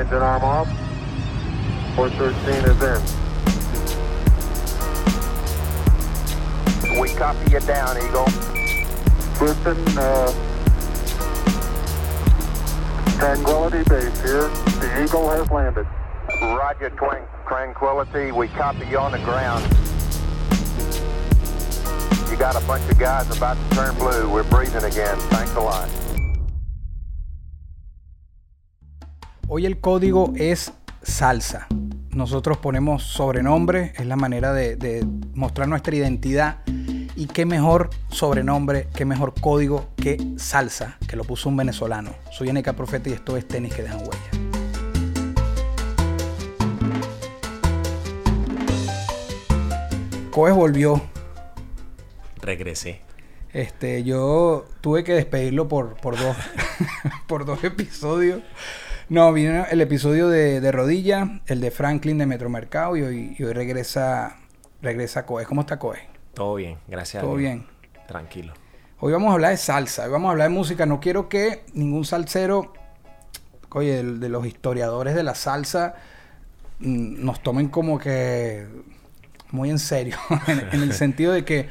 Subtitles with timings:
[0.00, 0.66] Engine arm off.
[1.94, 2.80] 413 is
[6.88, 6.98] in.
[6.98, 8.24] We copy you down, Eagle.
[9.36, 10.32] Houston, uh,
[13.18, 14.48] Tranquility Base here.
[14.80, 15.86] The Eagle has landed.
[16.40, 17.22] Roger, Twin.
[17.46, 18.32] Tranquility.
[18.32, 19.62] We copy you on the ground.
[22.30, 24.30] You got a bunch of guys about to turn blue.
[24.30, 25.18] We're breathing again.
[25.28, 26.09] Thanks a lot.
[29.52, 30.72] Hoy el código es
[31.02, 31.66] salsa.
[32.10, 35.04] Nosotros ponemos sobrenombre, es la manera de, de,
[35.34, 36.60] mostrar nuestra identidad.
[37.16, 42.12] Y qué mejor sobrenombre, qué mejor código que salsa, que lo puso un venezolano.
[42.30, 44.30] Soy NK Profeta y esto es Tenis que dejan huella.
[50.30, 51.02] Coes volvió.
[52.40, 53.00] Regresé.
[53.52, 56.36] Este, yo tuve que despedirlo por, por, dos,
[57.26, 58.42] por dos episodios.
[59.10, 63.42] No, vino el episodio de, de, Rodilla, el de Franklin de Metromercado y hoy, y
[63.42, 64.36] hoy regresa,
[64.82, 65.44] regresa Coe.
[65.46, 65.80] ¿Cómo está?
[66.32, 67.20] Todo bien, gracias.
[67.20, 67.66] Todo bien.
[68.06, 68.54] Tranquilo.
[69.00, 70.86] Hoy vamos a hablar de salsa, hoy vamos a hablar de música.
[70.86, 72.72] No quiero que ningún salsero,
[73.70, 75.96] oye, de, de los historiadores de la salsa,
[76.78, 78.64] mm, nos tomen como que
[79.50, 81.68] muy en serio, en, en, el sentido de que,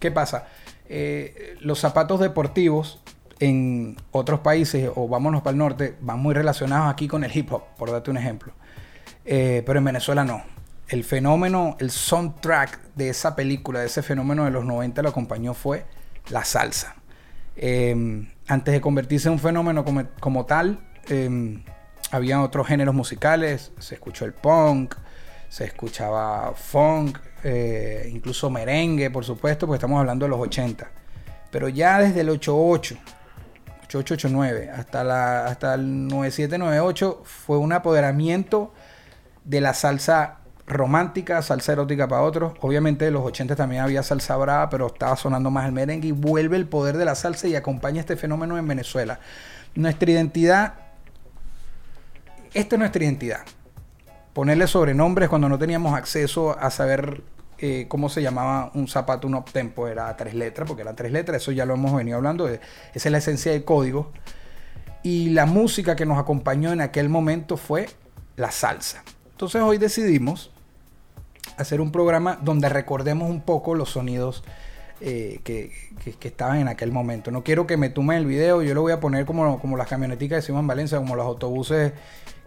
[0.00, 0.48] ¿qué pasa?
[0.88, 3.00] Eh, los zapatos deportivos
[3.42, 7.52] en otros países, o vámonos para el norte, van muy relacionados aquí con el hip
[7.52, 8.52] hop, por darte un ejemplo.
[9.24, 10.42] Eh, pero en Venezuela no.
[10.88, 15.54] El fenómeno, el soundtrack de esa película, de ese fenómeno de los 90 lo acompañó
[15.54, 15.84] fue
[16.30, 16.94] la salsa.
[17.56, 21.62] Eh, antes de convertirse en un fenómeno como, como tal, eh,
[22.12, 24.94] había otros géneros musicales, se escuchó el punk,
[25.48, 30.90] se escuchaba funk, eh, incluso merengue, por supuesto, porque estamos hablando de los 80.
[31.50, 32.96] Pero ya desde el 88,
[33.98, 38.72] 8889 hasta, la, hasta el 9798 fue un apoderamiento
[39.44, 42.54] de la salsa romántica, salsa erótica para otros.
[42.60, 46.12] Obviamente en los 80 también había salsa brava, pero estaba sonando más el merengue y
[46.12, 49.18] vuelve el poder de la salsa y acompaña este fenómeno en Venezuela.
[49.74, 50.74] Nuestra identidad,
[52.54, 53.40] esta es nuestra identidad.
[54.32, 57.22] Ponerle sobrenombres cuando no teníamos acceso a saber
[57.64, 61.40] eh, cómo se llamaba un zapato, un uptempo, era tres letras, porque eran tres letras,
[61.40, 62.60] eso ya lo hemos venido hablando, esa
[62.92, 64.10] es la esencia del código.
[65.04, 67.88] Y la música que nos acompañó en aquel momento fue
[68.34, 69.04] la salsa.
[69.30, 70.50] Entonces hoy decidimos
[71.56, 74.42] hacer un programa donde recordemos un poco los sonidos
[75.00, 75.70] eh, que,
[76.02, 77.30] que, que, estaban en aquel momento.
[77.30, 79.86] No quiero que me tumen el video, yo lo voy a poner como, como las
[79.86, 81.92] camioneticas de Simón Valencia, como los autobuses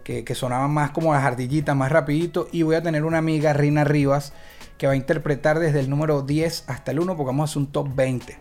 [0.04, 2.48] que, que, sonaban más como las ardillitas, más rapidito.
[2.52, 4.34] Y voy a tener una amiga, Rina Rivas,
[4.78, 7.58] que va a interpretar desde el número 10 hasta el 1, porque vamos a hacer
[7.58, 8.38] un top 20.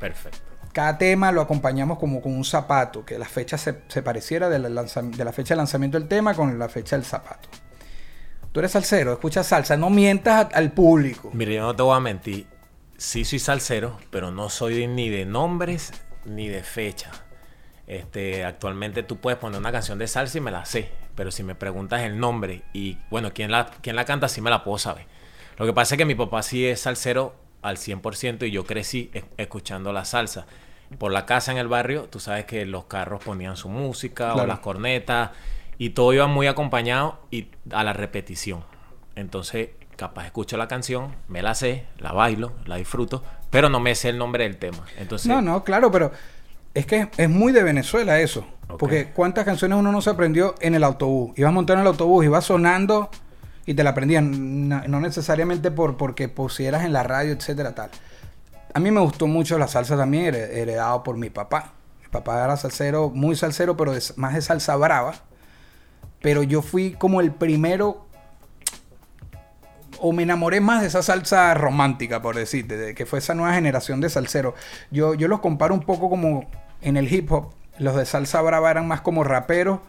[0.00, 0.38] Perfecto.
[0.72, 4.58] Cada tema lo acompañamos como con un zapato, que la fecha se, se pareciera de
[4.58, 7.48] la, de la fecha de lanzamiento del tema con la fecha del zapato.
[8.52, 11.30] Tú eres salsero, escuchas salsa, no mientas al público.
[11.32, 12.46] Mire, yo no te voy a mentir.
[12.96, 15.92] Sí soy salsero, pero no soy ni de nombres
[16.24, 17.10] ni de fecha.
[17.86, 21.42] Este, actualmente tú puedes poner una canción de salsa y me la sé, pero si
[21.42, 24.78] me preguntas el nombre y bueno, quién la, quién la canta, sí me la puedo
[24.78, 25.06] saber.
[25.58, 29.10] Lo que pasa es que mi papá sí es salsero al 100% y yo crecí
[29.36, 30.46] escuchando la salsa.
[30.98, 34.42] Por la casa en el barrio, tú sabes que los carros ponían su música claro.
[34.42, 35.30] o las cornetas
[35.76, 38.64] y todo iba muy acompañado y a la repetición.
[39.16, 43.94] Entonces, capaz escucho la canción, me la sé, la bailo, la disfruto, pero no me
[43.94, 44.86] sé el nombre del tema.
[44.96, 46.12] Entonces, no, no, claro, pero
[46.72, 48.46] es que es muy de Venezuela eso.
[48.64, 48.78] Okay.
[48.78, 51.36] Porque cuántas canciones uno no se aprendió en el autobús.
[51.36, 53.10] Ibas montando en el autobús, ibas sonando
[53.68, 54.66] y te la aprendían.
[54.66, 57.90] No, necesariamente por porque pusieras en la radio, etcétera, tal.
[58.72, 61.74] A mí me gustó mucho la salsa también, heredado por mi papá.
[62.00, 65.16] Mi papá era salsero, muy salsero, pero más de salsa brava.
[66.22, 68.06] Pero yo fui como el primero
[70.00, 73.52] o me enamoré más de esa salsa romántica, por decirte, de que fue esa nueva
[73.52, 74.54] generación de salseros.
[74.90, 76.48] Yo, yo los comparo un poco como
[76.80, 77.52] en el hip hop.
[77.78, 79.80] Los de salsa brava eran más como raperos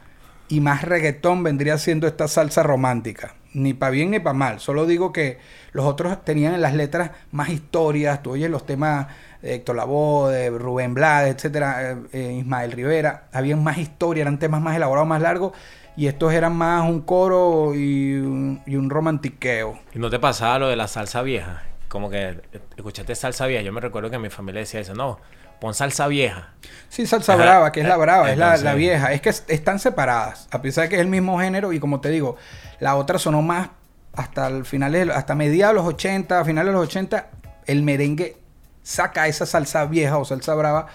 [0.49, 3.35] y más reggaetón vendría siendo esta salsa romántica.
[3.53, 4.59] Ni para bien ni para mal.
[4.59, 5.39] Solo digo que
[5.71, 8.21] los otros tenían en las letras más historias.
[8.21, 9.07] Tú oyes los temas
[9.41, 13.27] de Héctor Lavoe, de Rubén Blades, etcétera, eh, Ismael Rivera.
[13.33, 15.53] Habían más historia, eran temas más elaborados, más largos.
[15.97, 19.79] Y estos eran más un coro y un, y un romantiqueo.
[19.93, 21.63] ¿Y no te pasaba lo de la salsa vieja?
[21.87, 22.39] Como que
[22.77, 23.63] escuchaste salsa vieja.
[23.63, 24.93] Yo me recuerdo que mi familia decía eso.
[24.93, 25.19] No,
[25.59, 26.53] pon salsa vieja.
[26.89, 27.41] Sí, salsa Ajá.
[27.41, 29.13] brava, que es la brava, Entonces, es la, la, vieja.
[29.13, 31.73] Es que están separadas, a pesar de que es el mismo género.
[31.73, 32.35] Y como te digo,
[32.79, 33.69] la otra sonó más
[34.13, 37.29] hasta el final, hasta mediados de los 80, finales de los 80,
[37.67, 38.37] el merengue
[38.83, 40.87] saca esa salsa vieja o salsa brava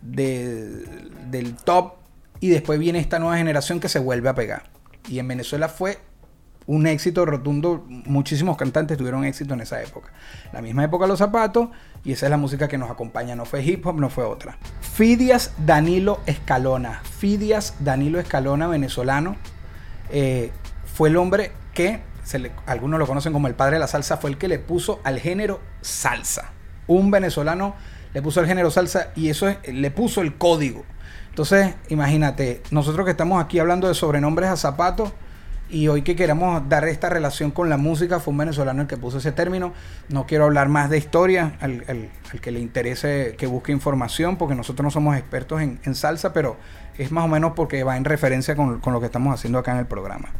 [0.00, 0.66] de,
[1.26, 1.94] del top
[2.40, 4.62] y después viene esta nueva generación que se vuelve a pegar.
[5.08, 5.98] Y en Venezuela fue
[6.66, 7.84] un éxito rotundo.
[7.88, 10.12] Muchísimos cantantes tuvieron éxito en esa época.
[10.52, 11.68] La misma época Los Zapatos,
[12.04, 13.34] y esa es la música que nos acompaña.
[13.36, 14.58] No fue hip hop, no fue otra.
[14.80, 17.00] Fidias Danilo Escalona.
[17.04, 19.36] Fidias Danilo Escalona, venezolano.
[20.10, 20.50] eh,
[20.94, 22.00] fue el hombre que,
[22.66, 25.18] algunos lo conocen como el padre de la salsa, fue el que le puso al
[25.20, 26.50] género salsa.
[26.86, 27.74] Un venezolano
[28.12, 30.84] le puso al género salsa y eso es- le puso el código.
[31.28, 35.12] Entonces, imagínate, nosotros que estamos aquí hablando de sobrenombres a zapatos
[35.70, 38.96] y hoy que queramos dar esta relación con la música, fue un venezolano el que
[38.96, 39.72] puso ese término.
[40.08, 44.36] No quiero hablar más de historia, al, al- al que le interese que busque información,
[44.36, 46.56] porque nosotros no somos expertos en, en salsa, pero
[46.98, 49.72] es más o menos porque va en referencia con, con lo que estamos haciendo acá
[49.72, 50.30] en el programa.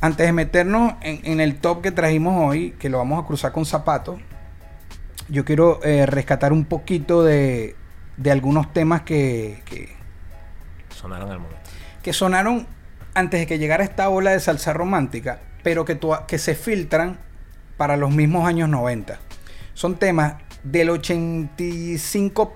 [0.00, 3.52] Antes de meternos en, en el top que trajimos hoy, que lo vamos a cruzar
[3.52, 4.20] con zapatos,
[5.28, 7.74] yo quiero eh, rescatar un poquito de,
[8.18, 9.96] de algunos temas que, que,
[10.94, 11.60] Sonaron al momento.
[12.02, 12.66] que sonaron
[13.16, 17.18] antes de que llegara esta ola de salsa romántica, pero que, se filtran
[17.78, 19.18] para los mismos años 90.
[19.72, 22.54] Son temas del 85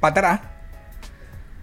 [0.00, 0.40] para atrás,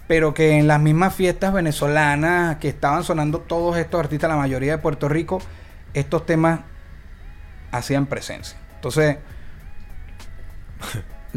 [0.07, 4.73] pero que en las mismas fiestas venezolanas que estaban sonando todos estos artistas, la mayoría
[4.73, 5.41] de Puerto Rico,
[5.95, 6.59] estos temas
[7.71, 8.59] hacían presencia.
[8.75, 9.17] Entonces,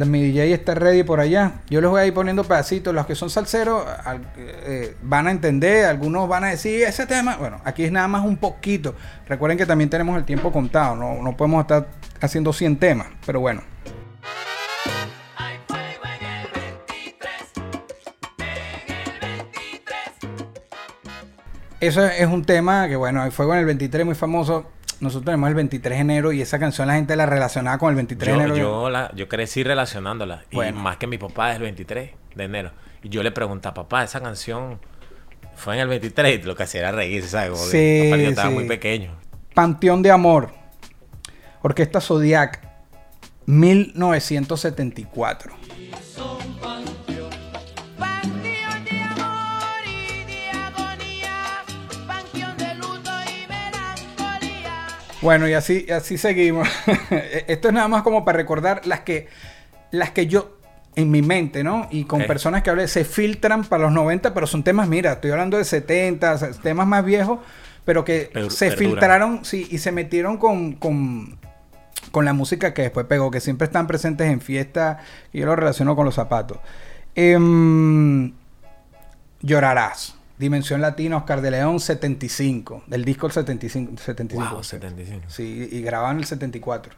[0.07, 1.53] mi DJ está ready por allá.
[1.71, 2.95] Yo les voy a ir poniendo pedacitos.
[2.95, 7.37] Los que son salseros al- eh, van a entender, algunos van a decir ese tema.
[7.37, 8.95] Bueno, aquí es nada más un poquito.
[9.27, 10.95] Recuerden que también tenemos el tiempo contado.
[10.97, 11.89] No, no podemos estar
[12.21, 13.07] haciendo 100 temas.
[13.27, 13.63] Pero bueno.
[15.37, 17.33] Hay fuego en el 23,
[18.39, 19.97] en el 23.
[21.81, 24.67] Eso es un tema que, bueno, hay fuego en el 23 muy famoso.
[25.01, 27.97] Nosotros tenemos el 23 de enero y esa canción la gente la relacionaba con el
[27.97, 28.57] 23 de enero.
[28.57, 30.45] yo, la, yo crecí relacionándola.
[30.51, 30.79] Bueno.
[30.79, 32.73] Y más que mi papá es el 23 de enero.
[33.03, 34.81] Y yo le preguntaba, papá, esa canción
[35.55, 36.41] fue en el 23.
[36.41, 37.51] Y lo que hacía era reírse, ¿sabes?
[37.51, 38.55] Como que, aparte yo estaba sí.
[38.55, 39.13] muy pequeño.
[39.55, 40.51] Panteón de Amor.
[41.63, 42.67] Orquesta Zodiac.
[43.47, 45.55] 1974.
[55.21, 56.69] Bueno, y así, así seguimos.
[57.49, 59.29] Esto es nada más como para recordar las que,
[59.91, 60.57] las que yo,
[60.95, 61.89] en mi mente, ¿no?
[61.91, 65.31] Y con personas que hablé, se filtran para los 90, pero son temas, mira, estoy
[65.33, 67.39] hablando de 70, o sea, temas más viejos,
[67.85, 68.91] pero que Per- se perduran.
[68.93, 71.39] filtraron, sí, y se metieron con, con,
[72.13, 74.99] con la música que después pegó, que siempre están presentes en fiestas,
[75.33, 76.59] y yo lo relaciono con los zapatos.
[77.15, 78.33] Em,
[79.41, 80.17] Llorarás.
[80.39, 82.85] Dimensión Latina, Oscar de León, 75.
[82.87, 83.93] Del disco el 75.
[84.01, 85.25] 75 Wow, 75.
[85.29, 86.95] Sí, y grababan en el 74.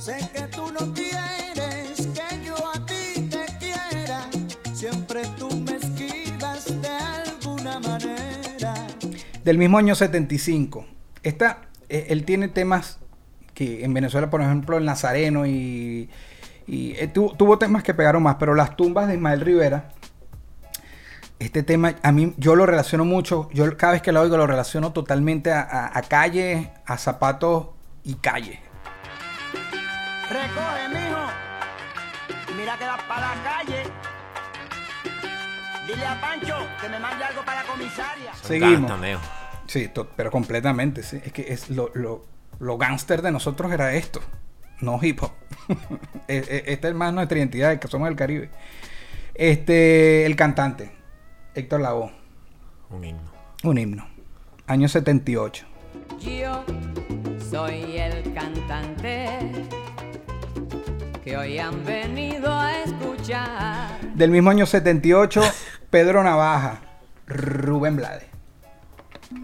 [0.00, 4.20] Sé que tú no quieres que yo a ti te quiera.
[4.72, 8.74] Siempre tú me esquivas de alguna manera.
[9.44, 10.86] Del mismo año 75.
[11.24, 12.98] Esta, eh, él tiene temas
[13.54, 16.08] que en Venezuela, por ejemplo, el Nazareno y,
[16.68, 19.90] y eh, tu- tuvo temas que pegaron más, pero las tumbas de Ismael Rivera.
[21.38, 23.48] Este tema, a mí, yo lo relaciono mucho.
[23.52, 27.68] Yo cada vez que lo oigo, lo relaciono totalmente a, a- a calle, a zapatos
[28.02, 28.60] y calle.
[30.28, 32.56] Recoge, mijo.
[32.56, 33.82] Mira que vas para la calle.
[35.86, 38.34] Dile a Pancho que me mande algo para la comisaria.
[38.42, 38.92] Seguimos.
[39.68, 41.20] Sí, to- pero completamente, sí.
[41.24, 42.26] Es que es lo, lo,
[42.58, 44.20] lo gángster de nosotros era esto,
[44.80, 45.32] no hip hop.
[46.28, 48.50] E- e- Esta es más nuestra identidad, que somos del Caribe.
[49.34, 50.90] Este, el cantante,
[51.54, 52.10] Héctor Lavoe,
[52.90, 53.30] Un himno.
[53.64, 54.06] un himno.
[54.66, 55.66] Año 78.
[56.20, 56.64] Yo
[57.50, 59.28] soy el cantante
[61.24, 63.98] que hoy han venido a escuchar.
[64.14, 65.40] Del mismo año 78,
[65.90, 66.80] Pedro Navaja,
[67.26, 68.26] Rubén Blades.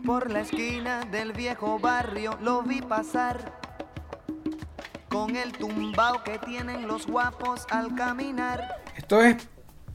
[0.04, 3.52] Por la esquina del viejo barrio lo vi pasar.
[5.08, 8.76] Con el tumbao que tienen los guapos al caminar.
[8.96, 9.36] Esto es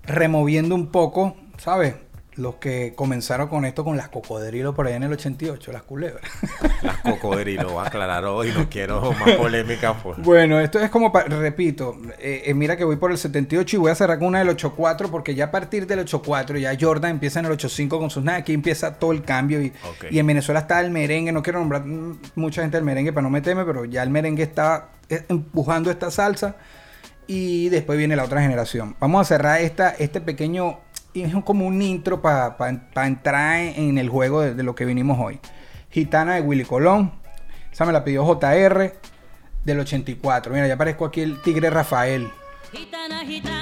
[0.03, 1.95] removiendo un poco, ¿sabes?
[2.35, 6.23] Los que comenzaron con esto con las cocodrilos por ahí en el 88, las culebras.
[6.81, 9.93] Las cocodrilos, voy a aclarar hoy, no quiero más polémica.
[10.19, 13.91] Bueno, esto es como, repito, eh, eh, mira que voy por el 78 y voy
[13.91, 17.39] a cerrar con una del 84 porque ya a partir del 84 ya Jordan empieza
[17.39, 19.73] en el 85 con sus nada, aquí empieza todo el cambio y,
[20.09, 23.23] y en Venezuela está el merengue, no quiero nombrar mm, mucha gente del merengue para
[23.23, 26.55] no meterme, pero ya el merengue está eh, empujando esta salsa
[27.31, 28.95] y después viene la otra generación.
[28.99, 30.79] Vamos a cerrar esta, este pequeño,
[31.21, 32.55] es como un intro para
[33.05, 35.39] entrar en, el juego de, de lo que vinimos hoy.
[35.91, 37.11] Gitana de Willy Colón,
[37.71, 38.93] esa me la pidió JR
[39.63, 40.53] del 84.
[40.53, 42.29] Mira, ya aparezco aquí el tigre Rafael.
[42.71, 43.58] Gitana, gitana,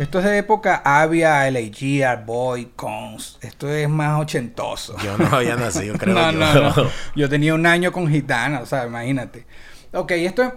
[0.00, 3.38] Esto es de época Avia, LAG, Boy, Cons.
[3.42, 4.96] Esto es más ochentoso.
[5.04, 6.38] Yo no había nacido, creo no, yo.
[6.38, 6.90] no, no.
[7.14, 9.44] Yo tenía un año con gitana, o sea, imagínate.
[9.92, 10.52] Ok, esto es,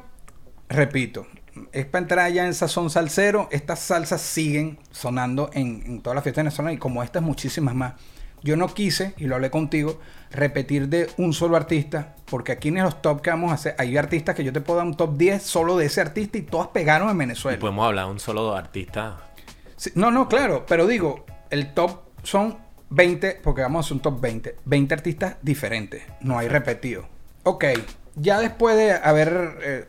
[0.69, 1.27] repito,
[1.73, 3.49] es para entrar ya en sazón salsero.
[3.51, 7.95] Estas salsas siguen sonando en, en todas las fiestas venezolanas y como estas, muchísimas más.
[8.43, 9.99] Yo no quise, y lo hablé contigo,
[10.31, 13.97] repetir de un solo artista, porque aquí en los top que vamos a hacer, hay
[13.97, 16.69] artistas que yo te puedo dar un top 10 solo de ese artista y todas
[16.69, 17.59] pegaron en Y Venezuela.
[17.59, 19.32] podemos hablar de un solo artista.
[19.83, 22.57] Sí, no, no, claro, pero digo, el top son
[22.89, 27.05] 20, porque vamos a hacer un top 20, 20 artistas diferentes, no hay repetido.
[27.43, 27.65] Ok,
[28.15, 29.85] ya después de haber eh,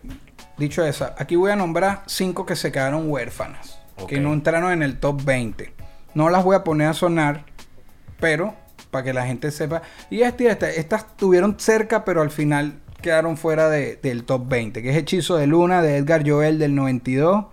[0.59, 4.83] dicho eso, aquí voy a nombrar 5 que se quedaron huérfanas, que no entraron en
[4.83, 5.73] el top 20.
[6.15, 7.45] No las voy a poner a sonar,
[8.19, 8.55] pero
[8.91, 9.83] para que la gente sepa.
[10.11, 14.49] Y esta y esta, estas estuvieron cerca, pero al final quedaron fuera de- del top
[14.49, 17.47] 20, que es Hechizo de Luna de Edgar Joel del 92.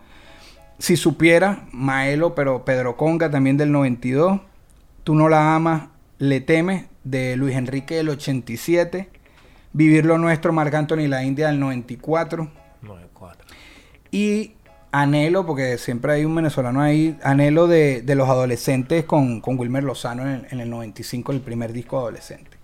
[0.82, 4.42] Si supiera, Maelo, pero Pedro Conga también del 92.
[5.04, 9.08] Tú no la amas, le temes de Luis Enrique del 87.
[9.74, 12.50] Vivir lo nuestro, Marc Anthony la India del 94.
[12.82, 13.36] 9-4.
[14.10, 14.56] Y
[14.92, 19.84] Anhelo, porque siempre hay un venezolano ahí, Anhelo de, de los adolescentes con, con Wilmer
[19.84, 22.58] Lozano en el, en el 95, el primer disco adolescente.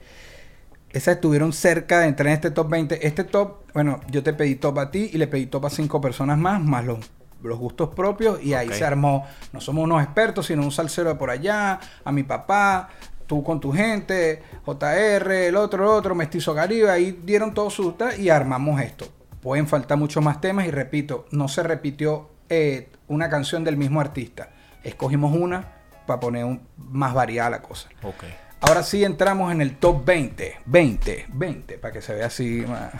[0.89, 3.05] Esas estuvieron cerca de entrar en este top 20.
[3.05, 6.01] Este top, bueno, yo te pedí top a ti y le pedí top a cinco
[6.01, 7.11] personas más, más los,
[7.43, 8.41] los gustos propios.
[8.43, 12.11] Y ahí se armó, no somos unos expertos, sino un salsero de por allá, a
[12.11, 12.89] mi papá,
[13.25, 16.89] tú con tu gente, JR, el otro, el otro, Mestizo Caribe.
[16.89, 19.07] Ahí dieron todo su y armamos esto.
[19.41, 23.99] Pueden faltar muchos más temas y repito, no se repitió eh, una canción del mismo
[24.01, 24.49] artista.
[24.83, 25.73] Escogimos una
[26.05, 27.89] para poner un- más variada la cosa.
[28.59, 30.57] Ahora sí entramos en el top 20.
[30.65, 32.63] 20, 20, para que se vea así.
[32.67, 32.91] más.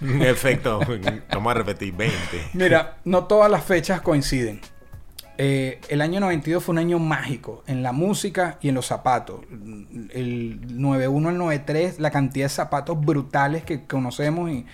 [0.00, 0.80] En efecto,
[1.30, 2.16] vamos a repetir 20.
[2.54, 4.60] Mira, no todas las fechas coinciden.
[5.40, 9.42] Eh, el año 92 fue un año mágico en la música y en los zapatos.
[10.10, 14.66] El 91 al 93, la cantidad de zapatos brutales que conocemos y,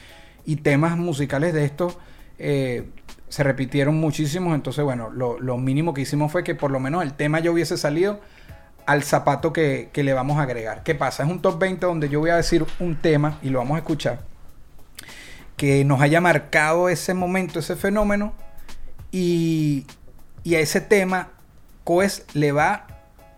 [0.46, 1.98] y temas musicales de estos
[2.38, 2.88] eh,
[3.28, 4.54] se repitieron muchísimos.
[4.54, 7.50] Entonces, bueno, lo, lo mínimo que hicimos fue que por lo menos el tema ya
[7.50, 8.20] hubiese salido
[8.86, 10.82] al zapato que, que le vamos a agregar.
[10.82, 11.22] ¿Qué pasa?
[11.24, 13.78] Es un top 20 donde yo voy a decir un tema y lo vamos a
[13.78, 14.20] escuchar
[15.56, 18.32] que nos haya marcado ese momento, ese fenómeno,
[19.12, 19.86] y,
[20.42, 21.28] y a ese tema
[21.84, 22.86] Coes le va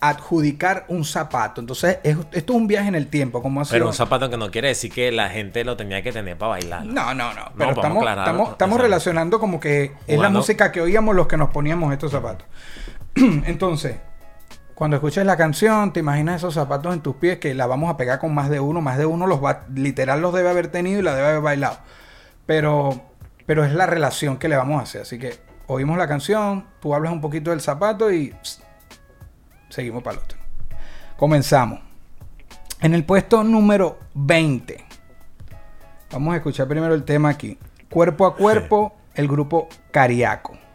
[0.01, 1.61] a adjudicar un zapato.
[1.61, 4.51] Entonces, es- esto es un viaje en el tiempo, como Pero un zapato que no
[4.51, 6.87] quiere decir que la gente lo tenía que tener para bailar.
[6.87, 7.51] No, no, no.
[7.57, 11.27] Pero estamos, estamos, estamos o sea, relacionando como que es la música que oíamos los
[11.27, 12.47] que nos poníamos estos zapatos.
[13.15, 13.97] Entonces,
[14.77, 17.97] cuando escuches la canción, te imaginas esos zapatos en tus pies que la vamos a
[17.97, 18.83] pegar con más de uno.
[18.83, 21.79] Más de uno los va, literal los debe haber tenido y la debe haber bailado.
[22.45, 23.01] Pero,
[23.47, 25.01] pero es la relación que le vamos a hacer.
[25.01, 28.63] Así que oímos la canción, tú hablas un poquito del zapato y pss,
[29.71, 30.39] seguimos para el otro.
[31.17, 31.81] Comenzamos.
[32.83, 34.85] En el puesto número 20.
[36.13, 37.59] Vamos a escuchar primero el tema aquí.
[37.89, 40.66] Cuerpo a cuerpo, el grupo Cariaco.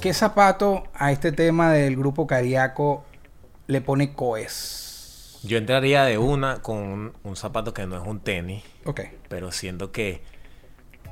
[0.00, 3.04] ¿Qué zapato a este tema del grupo Cariaco
[3.66, 5.38] le pone coes?
[5.42, 9.00] Yo entraría de una con un, un zapato que no es un tenis, Ok.
[9.28, 10.22] pero siento que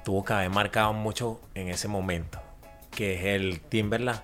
[0.04, 2.38] tuvo que haber marcado mucho en ese momento,
[2.90, 4.20] que es el Timberland,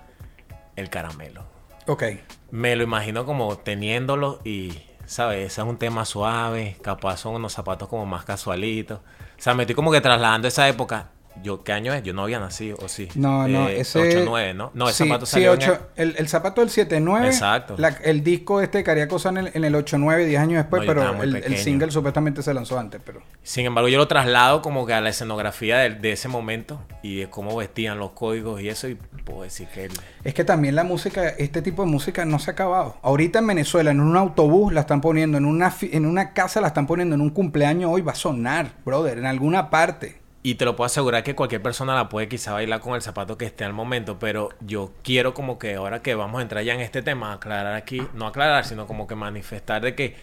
[0.75, 1.43] el caramelo.
[1.87, 2.03] Ok.
[2.51, 5.45] Me lo imagino como teniéndolo y, ¿sabes?
[5.51, 8.99] Ese es un tema suave, capaz son unos zapatos como más casualitos.
[8.99, 11.09] O sea, me estoy como que trasladando esa época.
[11.43, 12.01] Yo, ¿Qué año es?
[12.03, 13.09] Yo no había nacido, ¿o sí?
[13.15, 14.25] No, no, Eh, ese...
[14.25, 14.71] 8-9, ¿no?
[14.73, 16.15] No, sí, zapato sí, salió en ocho- el...
[16.17, 17.25] el zapato del 7-9.
[17.25, 17.75] Exacto.
[17.77, 20.87] la- el disco este de Cariaco en el, en el 8-9, 10 años después, No,
[20.87, 23.21] pero el, el single supuestamente se lanzó antes, pero...
[23.43, 27.17] Sin embargo, yo lo traslado como que a la escenografía de, de ese momento y
[27.19, 29.91] de cómo vestían los códigos y eso, y puedo decir que el-
[30.23, 32.97] Es que también la música, este tipo de música no se ha acabado.
[33.03, 36.67] Ahorita en Venezuela, en un autobús la están poniendo, en una, en una casa la
[36.67, 40.23] están poniendo, en un cumpleaños hoy va a sonar, brother, en alguna parte.
[40.45, 43.35] Y te lo puedo asegurar que cualquier persona la puede quizá bailar con el zapato
[43.35, 46.75] que esté al momento, pero yo quiero como que ahora que vamos a entrar ya
[46.75, 50.15] en este tema, aclarar aquí, no aclarar, sino como que manifestar de que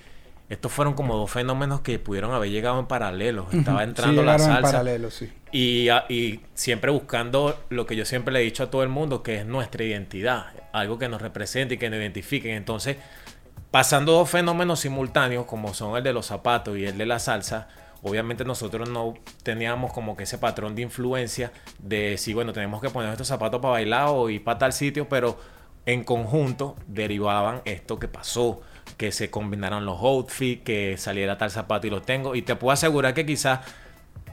[0.48, 3.48] estos fueron como dos fenómenos que pudieron haber llegado en paralelo.
[3.52, 4.70] Estaba Sí, entrando la llegaron en salsa.
[4.78, 5.32] paralelo, sí.
[5.50, 9.24] Y, y siempre buscando lo que yo siempre le he dicho a todo el mundo,
[9.24, 12.52] que es nuestra identidad, algo que nos represente y que nos identifiquen.
[12.52, 12.96] Entonces,
[13.72, 17.66] pasando dos fenómenos simultáneos, como son el de los zapatos y el de la salsa,
[18.02, 22.90] obviamente nosotros no teníamos como que ese patrón de influencia de si, bueno, tenemos que
[22.90, 25.38] poner estos zapatos para bailar o ir para tal sitio, pero
[25.86, 28.60] en conjunto derivaban esto que pasó.
[28.96, 32.34] Que se combinaran los outfits, que saliera tal zapato y lo tengo.
[32.34, 33.60] Y te puedo asegurar que quizás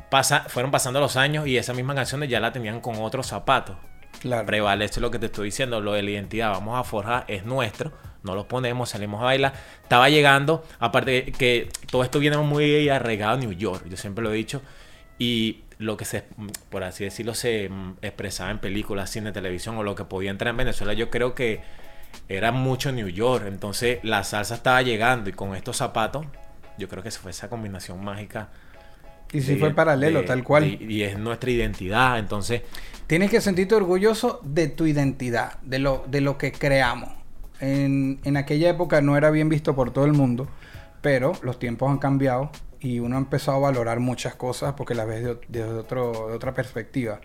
[0.09, 3.77] pasa, fueron pasando los años y esa misma canción ya la tenían con otros zapatos.
[4.19, 4.45] Claro.
[4.45, 6.51] Prevalece lo que te estoy diciendo, lo de la identidad.
[6.51, 7.91] Vamos a forjar, es nuestro.
[8.23, 9.53] No los ponemos, salimos a bailar.
[9.83, 14.31] Estaba llegando, aparte que todo esto viene muy arraigado a New York, yo siempre lo
[14.31, 14.61] he dicho.
[15.17, 16.23] Y lo que se,
[16.69, 20.51] por así decirlo, se mm, expresaba en películas, cine, televisión o lo que podía entrar
[20.51, 21.61] en Venezuela, yo creo que
[22.27, 23.45] era mucho New York.
[23.47, 26.25] Entonces la salsa estaba llegando y con estos zapatos,
[26.77, 28.49] yo creo que fue esa combinación mágica.
[29.31, 30.65] Y si de- fue paralelo, de- tal cual.
[30.65, 32.19] Y, y es nuestra identidad.
[32.19, 32.61] Entonces,
[33.07, 37.09] Tienes que sentirte orgulloso de tu identidad, de lo, de lo que creamos.
[37.61, 40.47] En, en aquella época no era bien visto por todo el mundo,
[41.01, 45.05] pero los tiempos han cambiado y uno ha empezado a valorar muchas cosas porque las
[45.07, 47.19] ves de, ot- de otro, de otra perspectiva.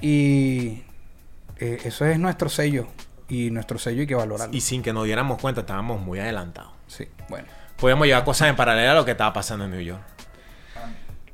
[0.00, 0.82] Y
[1.58, 2.86] eh, eso es nuestro sello.
[3.28, 4.54] Y nuestro sello hay que valorarlo.
[4.54, 6.72] y sin que nos diéramos cuenta, estábamos muy adelantados.
[6.86, 7.48] Sí, bueno.
[7.78, 10.02] podíamos llevar cosas en paralelo a lo que estaba pasando en New York.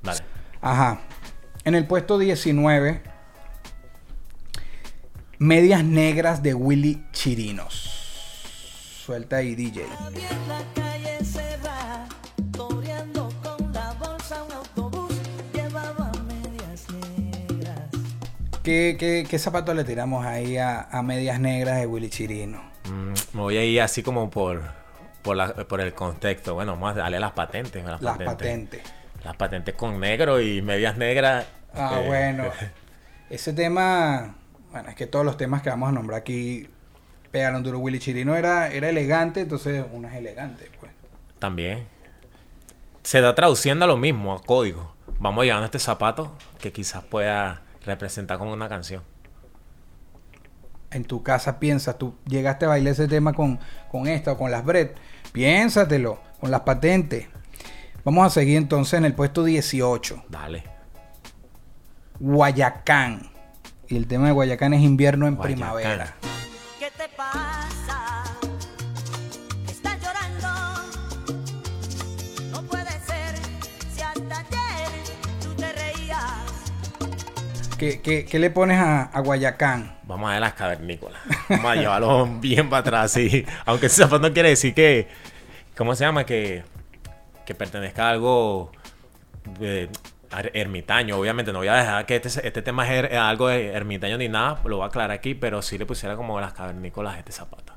[0.01, 0.21] Dale.
[0.61, 1.01] Ajá.
[1.65, 3.03] En el puesto 19,
[5.39, 8.00] Medias Negras de Willy Chirinos.
[9.11, 9.87] Suelta ahí, DJ.
[18.63, 22.63] ¿Qué, qué, qué zapato le tiramos ahí a, a Medias Negras de Willy Chirino?
[22.85, 24.63] Mm, me voy a ir así como por,
[25.23, 26.55] por, la- por el contexto.
[26.55, 27.83] Bueno, vamos a darle las patentes.
[27.85, 28.37] Las, Las patentes.
[28.37, 28.83] patentes.
[29.25, 31.47] Las patentes con negro y medias negras.
[31.75, 32.45] Ah, eh, bueno.
[33.31, 34.35] Ese tema,
[34.71, 36.69] bueno, es que todos los temas que vamos a nombrar aquí
[37.31, 37.79] pegaron duro.
[37.79, 40.93] Willy Chirino era, era elegante, entonces uno es elegante, pues.
[41.39, 41.87] También.
[43.03, 44.95] Se está traduciendo a lo mismo, a código.
[45.19, 49.03] Vamos llevando este zapato que quizás pueda representar como una canción.
[50.91, 54.51] en tu casa piensas, tú llegaste a bailar ese tema con, con esta o con
[54.51, 54.91] las Bread,
[55.33, 57.29] piénsatelo, con las patentes.
[58.05, 60.65] Vamos a seguir entonces en el puesto 18, Dale.
[62.19, 63.31] Guayacán.
[63.89, 65.57] Y el tema de Guayacán es invierno en Guayacán.
[65.59, 66.15] primavera.
[67.21, 68.25] ¿Qué te pasa?
[69.69, 70.49] Estás llorando.
[72.51, 73.35] No puede ser
[73.95, 74.91] si hasta ayer
[75.43, 76.23] tú te reías.
[77.79, 79.99] ¿Qué, qué- qué le pones a, a Guayacán?
[80.05, 81.21] Vamos a ver las cavernícolas.
[81.49, 83.45] Vamos a llevarlo bien para atrás, sí.
[83.67, 85.09] Aunque ese zapato no quiere decir que.
[85.77, 86.25] ¿Cómo se llama?
[86.25, 86.63] Que,
[87.47, 88.73] que pertenezca a algo
[89.61, 89.89] eh,
[90.55, 91.17] ermitaño.
[91.19, 94.29] Obviamente, no voy a dejar que este, este tema es er- algo de ermitaño ni
[94.29, 94.61] nada.
[94.65, 97.73] Lo voy a aclarar aquí, pero sí le pusiera como las cavernícolas a este zapato.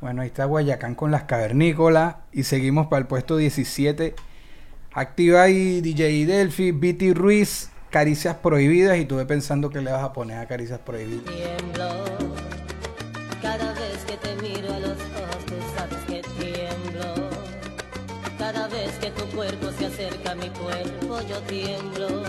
[0.00, 2.16] Bueno, ahí está Guayacán con las cavernícolas.
[2.32, 4.14] Y seguimos para el puesto 17.
[4.92, 8.96] Activa ahí DJ Delphi, BT Ruiz, Caricias Prohibidas.
[8.98, 11.24] Y tuve pensando que le vas a poner a Caricias Prohibidas.
[11.24, 12.07] Tiemblo.
[20.34, 22.22] Mi cuerpo, yo tiemblo.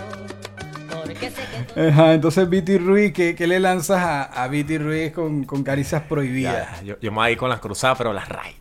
[1.76, 6.02] Ajá, entonces BT Ruiz, ¿qué, qué le lanzas a, a BT Ruiz con, con Caricias
[6.02, 6.80] Prohibidas?
[6.80, 8.56] Ya, yo, yo me voy a ir con las cruzadas, pero las Ray.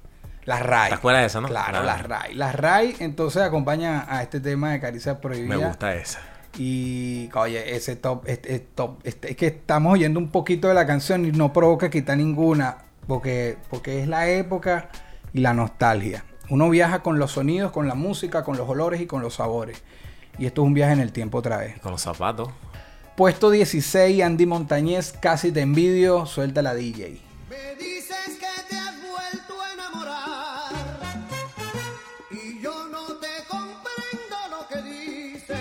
[0.45, 0.89] Las RAI.
[0.89, 1.47] ¿Te acuerdas de esa, no?
[1.47, 1.83] Claro, Ah.
[1.83, 2.33] las RAI.
[2.35, 5.59] Las RAI entonces acompañan a este tema de Caricias Prohibidas.
[5.59, 6.19] Me gusta esa.
[6.57, 10.73] Y, oye, ese top, este, este top, este- es que estamos oyendo un poquito de
[10.73, 14.89] la canción y no provoca quitar ninguna, porque, porque es la época
[15.33, 16.23] y la nostalgia.
[16.49, 19.83] Uno viaja con los sonidos, con la música, con los olores y con los sabores.
[20.39, 21.79] Y esto es un viaje en el tiempo otra vez.
[21.79, 22.49] Con los zapatos.
[23.15, 27.19] Puesto 16, Andy Montañez, casi te envidio, suelta la DJ.
[27.49, 30.71] Me dices que te has vuelto a enamorar
[32.31, 35.57] y yo no te comprendo lo que dices.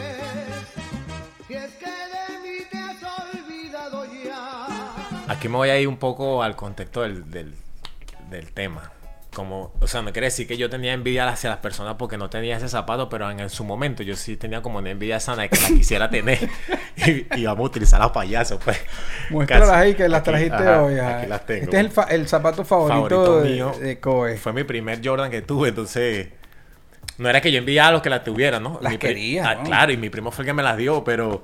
[1.48, 4.68] Si es que de mí te has olvidado ya.
[5.26, 7.54] Aquí me voy a ir un poco al contexto del, del,
[8.30, 8.92] del tema.
[9.38, 12.28] Como, o sea, no quiere decir que yo tenía envidia hacia las personas porque no
[12.28, 15.48] tenía ese zapato, pero en, su momento yo sí tenía como una envidia sana de
[15.48, 16.40] que la quisiera tener.
[17.06, 18.80] y, y vamos a utilizar los payasos, pues.
[19.30, 20.98] Muéstralas ahí que las Aquí, trajiste ajá, hoy.
[20.98, 21.18] ajá.
[21.20, 21.62] Aquí las tengo.
[21.64, 23.72] Este es el, fa- el zapato favorito, Favorito de, mío.
[23.80, 24.36] de Kobe.
[24.38, 26.30] Fue mi primer Jordan que tuve, entonces.
[27.18, 28.78] No era que yo envidiaba a los que las tuvieran, ¿no?
[28.82, 29.62] Las Mi querías, Ah.
[29.64, 31.42] Claro, y mi primo fue el que me las dio, pero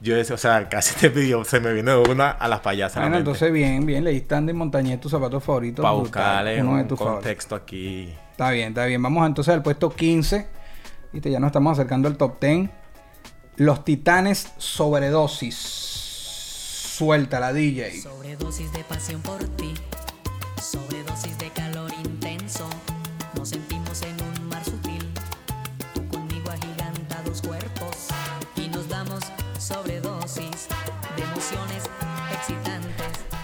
[0.00, 2.96] yo decía, o sea, casi te pidió, se me vino de una a las payasas.
[2.96, 5.82] la Bueno, entonces bien, bien, leíste Andy Montañez, tu zapato favorito.
[5.82, 7.24] Para buscarle uno de un tus favoritos.
[7.24, 8.14] contexto aquí.
[8.30, 9.02] Está bien, está bien.
[9.02, 10.48] Vamos entonces al puesto 15.
[11.12, 12.70] Viste, ya nos estamos acercando al top 10.
[13.56, 15.56] Los Titanes Sobredosis.
[16.96, 18.00] Suelta la DJ.
[18.00, 19.74] Sobredosis de pasión por ti,
[20.60, 21.39] sobredosis de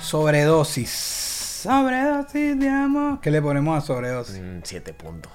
[0.07, 0.90] sobredosis.
[1.62, 2.59] Sobredosis.
[2.59, 3.21] De amor.
[3.21, 4.38] ¿Qué le ponemos a sobredosis?
[4.40, 5.33] Mm, siete puntos.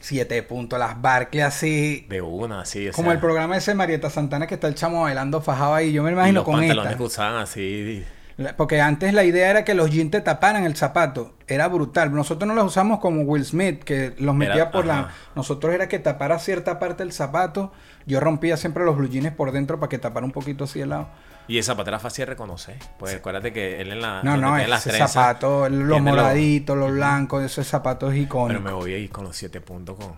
[0.00, 0.78] Siete puntos.
[0.78, 2.06] Las Barclay así.
[2.08, 2.88] De una, así.
[2.88, 5.74] o Como sea, el programa ese de Marieta Santana que está el chamo bailando fajado
[5.74, 5.92] ahí.
[5.92, 6.96] Yo me y imagino los con pantalones esta.
[6.98, 8.04] que usaban así.
[8.58, 11.34] Porque antes la idea era que los jeans te taparan el zapato.
[11.48, 12.12] Era brutal.
[12.12, 15.08] Nosotros no los usamos como Will Smith, que los metía Era- por la...
[15.34, 17.72] Nosotros era que tapara cierta parte del zapato.
[18.04, 20.90] Yo rompía siempre los blue jeans por dentro para que tapara un poquito así el
[20.90, 21.08] lado.
[21.48, 22.76] Y esa zapatera fácil de reconocer.
[22.98, 24.22] Pues acuérdate que él en la.
[24.22, 28.62] No, no, tiene las ese trenzas, zapato, los moraditos, los blancos, esos zapatos Pero icónicos.
[28.64, 30.14] me voy a ir con los siete puntos con.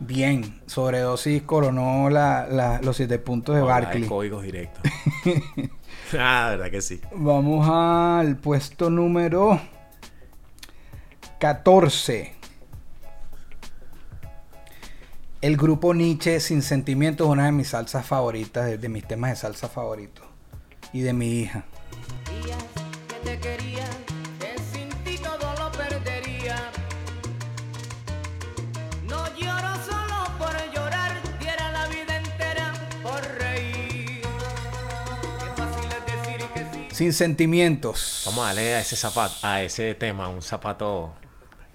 [0.00, 4.04] Bien, sobredosis coronó la, la- los siete puntos de Barkley.
[4.04, 4.82] códigos directos.
[6.18, 7.00] ah, verdad que sí.
[7.14, 9.60] Vamos al puesto número
[11.38, 12.34] 14.
[15.40, 19.30] El grupo Nietzsche Sin Sentimientos es una de mis salsas favoritas, de, de mis temas
[19.30, 20.24] de salsa favoritos.
[20.92, 21.64] Y de mi hija.
[36.92, 38.24] Sin la Sentimientos.
[38.26, 41.14] Vamos a darle a ese zapato, a ese tema, un zapato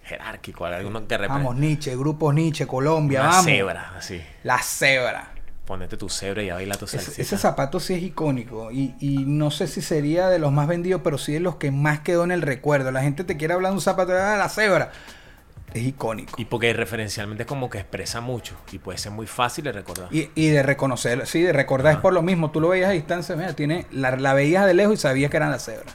[0.04, 3.46] jerárquico, alguno que Vamos, represente Nietzsche, grupo Nietzsche, Colombia, una vamos.
[3.46, 4.22] cebra, así.
[4.44, 5.33] La cebra.
[5.66, 7.22] Ponete tu cebra y a bailar tu salsita.
[7.22, 11.02] ese zapato sí es icónico y, y no sé si sería de los más vendidos,
[11.04, 12.92] pero sí de los que más quedó en el recuerdo.
[12.92, 14.92] La gente te quiere hablar de un zapato de la cebra.
[15.74, 16.40] Es icónico.
[16.40, 20.08] Y porque referencialmente como que expresa mucho y puede ser muy fácil de recordar.
[20.12, 22.52] Y, y de reconocer, sí, de recordar es por lo mismo.
[22.52, 25.38] Tú lo veías a distancia, mira, tiene, la, la veías de lejos y sabías que
[25.38, 25.92] eran la cebra.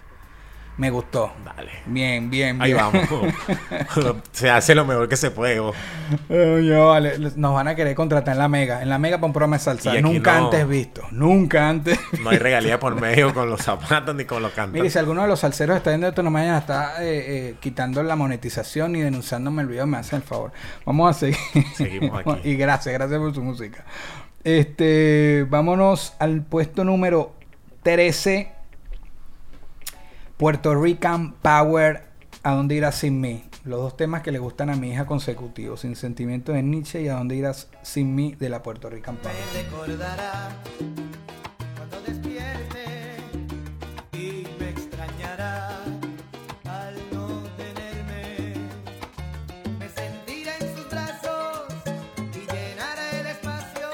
[0.78, 1.32] Me gustó.
[1.44, 1.72] Dale.
[1.86, 2.62] Bien, bien, bien.
[2.62, 3.02] Ahí vamos.
[4.32, 5.58] se hace lo mejor que se puede.
[5.58, 5.76] vos.
[6.28, 8.80] Coño, vale, nos van a querer contratar en la Mega.
[8.80, 9.96] En la Mega para un programa de salsa.
[9.98, 10.46] Y Nunca no.
[10.46, 11.02] antes visto.
[11.10, 11.98] Nunca antes.
[12.22, 14.92] No hay regalía por medio con los zapatos ni con los Mire, cantantes.
[14.92, 17.54] si alguno de los salseros está viendo esto, no me vayan a estar eh, eh,
[17.60, 20.52] quitando la monetización ni denunciándome el video, me hacen el favor.
[20.86, 21.36] Vamos a seguir.
[21.74, 22.48] Seguimos aquí.
[22.50, 23.84] y gracias, gracias por su música.
[24.44, 27.32] Este, vámonos al puesto número
[27.82, 28.52] 13.
[30.38, 32.04] Puerto Rican Power,
[32.44, 33.42] ¿A dónde irás sin mí?
[33.64, 37.08] Los dos temas que le gustan a mi hija consecutivos, Sin Sentimientos de Nietzsche y
[37.08, 39.34] A dónde irás sin mí de la Puerto Rican Power.
[39.52, 40.50] Me recordará
[41.76, 43.16] cuando despierte
[44.12, 45.70] y me extrañará
[46.66, 48.54] al no tenerme.
[49.80, 51.66] Me sentiré en sus brazos
[52.32, 53.88] y llenará el espacio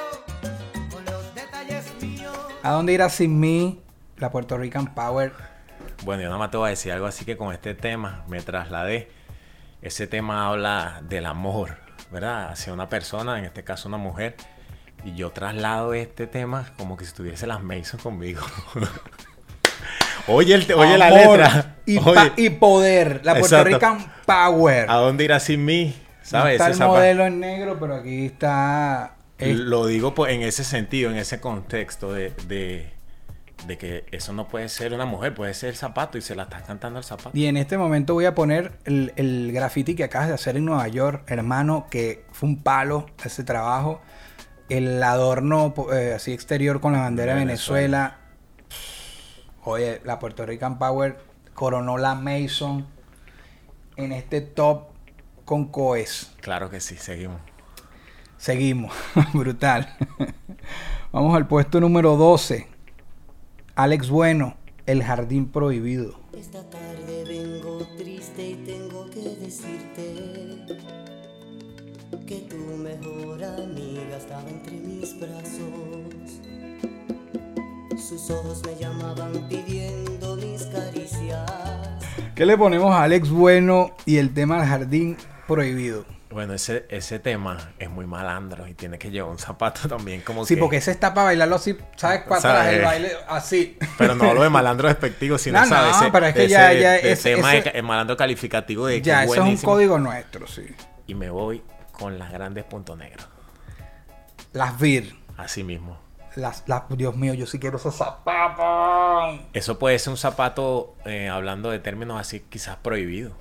[0.92, 2.37] con los detalles míos.
[2.62, 3.80] ¿A dónde irás sin mí?
[4.18, 5.53] La Puerto Rican Power.
[6.04, 8.40] Bueno, yo nada más te voy a decir algo así que con este tema me
[8.40, 9.08] trasladé.
[9.80, 11.76] Ese tema habla del amor,
[12.10, 12.50] ¿verdad?
[12.50, 14.36] Hacia una persona, en este caso una mujer.
[15.04, 18.40] Y yo traslado este tema como que si estuviese las Mason conmigo.
[20.28, 21.76] oye, el, oye la letra.
[21.86, 23.20] Y, Oye, y poder.
[23.24, 23.74] La Puerto Exacto.
[23.74, 24.90] Rican Power.
[24.90, 25.94] ¿A dónde irá sin mí?
[25.98, 26.52] No ¿Sabes?
[26.54, 29.16] está Ese el modelo en negro, pero aquí está.
[29.36, 32.93] es- Lo digo pues, en ese sentido, en ese contexto de, de,
[33.66, 36.44] de que eso no puede ser una mujer, puede ser el zapato y se la
[36.44, 37.31] estás cantando el zapato.
[37.33, 40.64] Y en este momento voy a poner el, el graffiti que acabas de hacer en
[40.64, 44.00] Nueva York, hermano, que fue un palo ese trabajo.
[44.68, 48.18] El adorno eh, así exterior con la bandera de Venezuela.
[49.62, 51.18] Oye, la Puerto Rican Power
[51.55, 52.87] coronó la Mason
[53.96, 54.88] en este top
[55.44, 56.33] con Coes.
[56.40, 57.40] Claro que sí, seguimos.
[58.37, 58.92] Seguimos.
[59.33, 59.96] Brutal.
[61.12, 62.73] Vamos al puesto número 12.
[63.76, 64.54] Alex Bueno,
[64.87, 66.14] El Jardín Prohibido.
[66.32, 70.64] Esta tarde vengo triste y tengo que decirte
[72.24, 76.40] que tu mejor amiga estaba entre mis brazos.
[78.00, 81.50] Sus ojos me llamaban pidiendo mis caricias.
[82.37, 85.16] ¿Qué le ponemos a Alex Bueno y el tema El Jardín
[85.48, 86.13] Prohibido?
[86.35, 90.44] Bueno, ese, ese tema es muy malandro y tiene que llevar un zapato también como
[90.44, 90.61] Sí, que...
[90.61, 92.23] porque ese está para bailarlo así, ¿sabes?
[92.23, 93.79] Para atrás, el baile así.
[93.97, 95.97] Pero no lo de malandro despectivo, sino, No, no, ¿sabes?
[95.97, 99.03] Ese- pero es que ese- ya- ya ese- tema ese- el malandro calificativo de que
[99.03, 100.66] ya, eso es un código nuestro, sí.
[101.07, 103.29] Y me voy con las grandes puntos negros.
[104.53, 105.14] Las VIR.
[105.37, 105.99] Así mismo.
[106.35, 109.40] Las, las, Dios mío, yo sí quiero esos zapatos.
[109.53, 113.37] Eso puede ser un zapato, eh, hablando de términos así, quizás prohibido.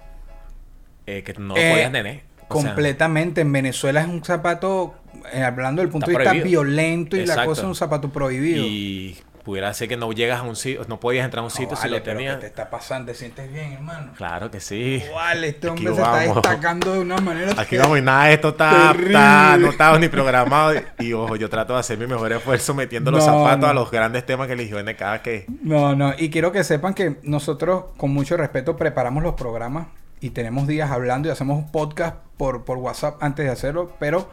[1.07, 2.32] Eh, que no lo Eh, podías tener.
[2.49, 3.41] O sea, Completamente.
[3.41, 4.95] En Venezuela es un zapato,
[5.33, 8.63] eh, hablando del punto de Está vista violento y la cosa es un zapato prohibido.
[8.65, 11.55] Y pudiera ser que no llegas a un sitio, no podías entrar a un No,
[11.55, 12.35] sitio si vale, lo tenías.
[12.35, 13.11] ¿qué te está pasando?
[13.11, 14.13] ¿Te sientes bien, hermano?
[14.15, 15.03] Claro que sí.
[15.13, 16.35] Vale, este Aquí hombre se está vamos.
[16.35, 20.75] destacando de una manera Aquí vamos y nada esto está, está- no estaba ni programado.
[20.75, 23.67] Y, y, ojo, yo trato de hacer mi mejor esfuerzo metiendo los zapatos no.
[23.67, 27.17] a los grandes temas que eligió NK que No, no, y quiero que sepan que
[27.23, 29.87] nosotros con mucho respeto preparamos los programas
[30.23, 34.29] y tenemos días hablando y hacemos un podcast por, por WhatsApp antes de hacerlo, pero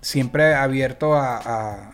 [0.00, 1.92] siempre abierto a, a-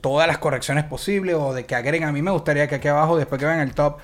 [0.00, 2.08] todas las correcciones posibles o de que agreguen.
[2.08, 3.98] A mí me gustaría que aquí abajo, después que vean el top,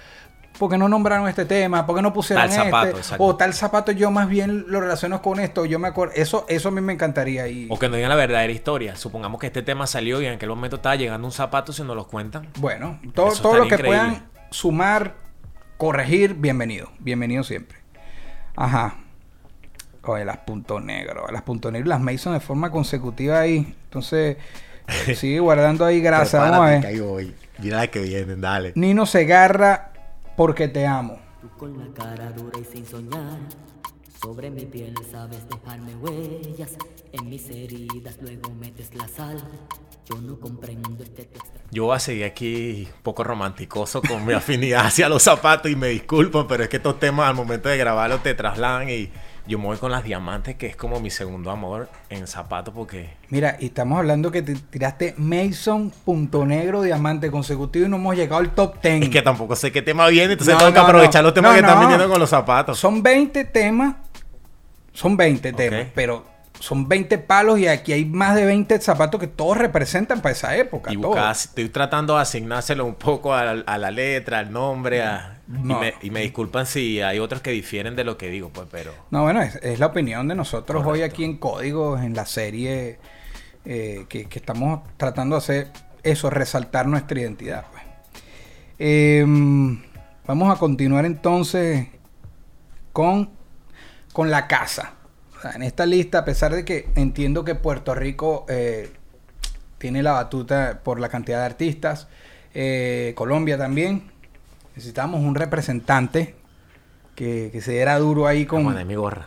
[0.58, 1.86] ¿por qué no nombraron este tema?
[1.86, 2.98] ¿Por qué no pusieron Tal zapato, este?
[2.98, 3.24] exacto.
[3.24, 5.64] O tal zapato yo más bien lo relaciono con esto.
[5.66, 7.46] Yo me acuerdo, eso, eso a mí me encantaría.
[7.48, 8.96] Y, O que nos digan la verdadera historia.
[8.96, 11.94] Supongamos que este tema salió y en aquel momento estaba llegando un zapato si nos
[11.96, 12.48] los cuentan.
[12.58, 13.98] Bueno, todo, todo lo que increíble.
[13.98, 15.14] puedan sumar,
[15.76, 16.90] corregir, bienvenido.
[16.98, 17.78] Bienvenido siempre.
[18.60, 18.94] Ajá.
[20.02, 21.26] Oye, las punto negro.
[21.32, 23.74] Las punto negro y las Mason de forma consecutiva ahí.
[23.84, 24.36] Entonces,
[25.16, 26.40] sigue guardando ahí grasa.
[26.40, 27.34] Vamos a ver.
[27.58, 28.72] Mira la que vienen, dale.
[28.74, 29.92] Nino Segarra,
[30.36, 31.18] porque te amo.
[31.40, 33.38] Tú con la cara dura y sin soñar.
[34.22, 36.76] Sobre mi piel sabes dejarme huellas.
[37.12, 39.42] En mis heridas luego metes la sal.
[40.10, 41.58] Yo no comprendo este texto.
[41.70, 45.76] Yo voy a seguir aquí un poco romanticoso con mi afinidad hacia los zapatos y
[45.76, 49.10] me disculpo, pero es que estos temas al momento de grabarlos te trasladan y
[49.46, 53.10] yo me voy con las diamantes, que es como mi segundo amor en zapatos porque
[53.30, 58.16] Mira, y estamos hablando que te tiraste Mason, punto negro, diamante consecutivo y no hemos
[58.16, 59.02] llegado al top 10.
[59.04, 61.28] es que tampoco sé qué tema viene, entonces No, tengo que aprovechar no.
[61.28, 62.78] los temas No, que están viniendo con los zapatos.
[62.78, 63.94] Son 20 temas.
[64.92, 66.24] Son 20 temas, pero
[66.60, 70.56] son 20 palos y aquí hay más de 20 zapatos que todos representan para esa
[70.56, 70.92] época.
[70.92, 75.02] Y buscar- estoy tratando de asignárselo un poco a, la- a la letra, al nombre,
[75.02, 75.78] a- No.
[75.78, 78.68] y, me, y me disculpan si hay otros que difieren de lo que digo, pues,
[78.70, 82.24] pero No, bueno, es, es la opinión de nosotros hoy aquí en Códigos, en la
[82.26, 82.98] serie
[83.64, 85.68] eh, que, que estamos tratando de hacer
[86.02, 87.64] eso, resaltar nuestra identidad.
[87.72, 87.82] pues.
[88.78, 89.82] Em,
[90.26, 91.88] vamos a continuar entonces
[92.92, 93.30] con,
[94.12, 94.94] con la casa.
[95.54, 98.90] En esta lista, a pesar de que entiendo que Puerto Rico eh,
[99.78, 102.08] tiene la batuta por la cantidad de artistas,
[102.52, 104.10] eh, Colombia también,
[104.76, 106.34] necesitamos un representante
[107.14, 109.26] que, que se diera duro ahí con, mi gorra.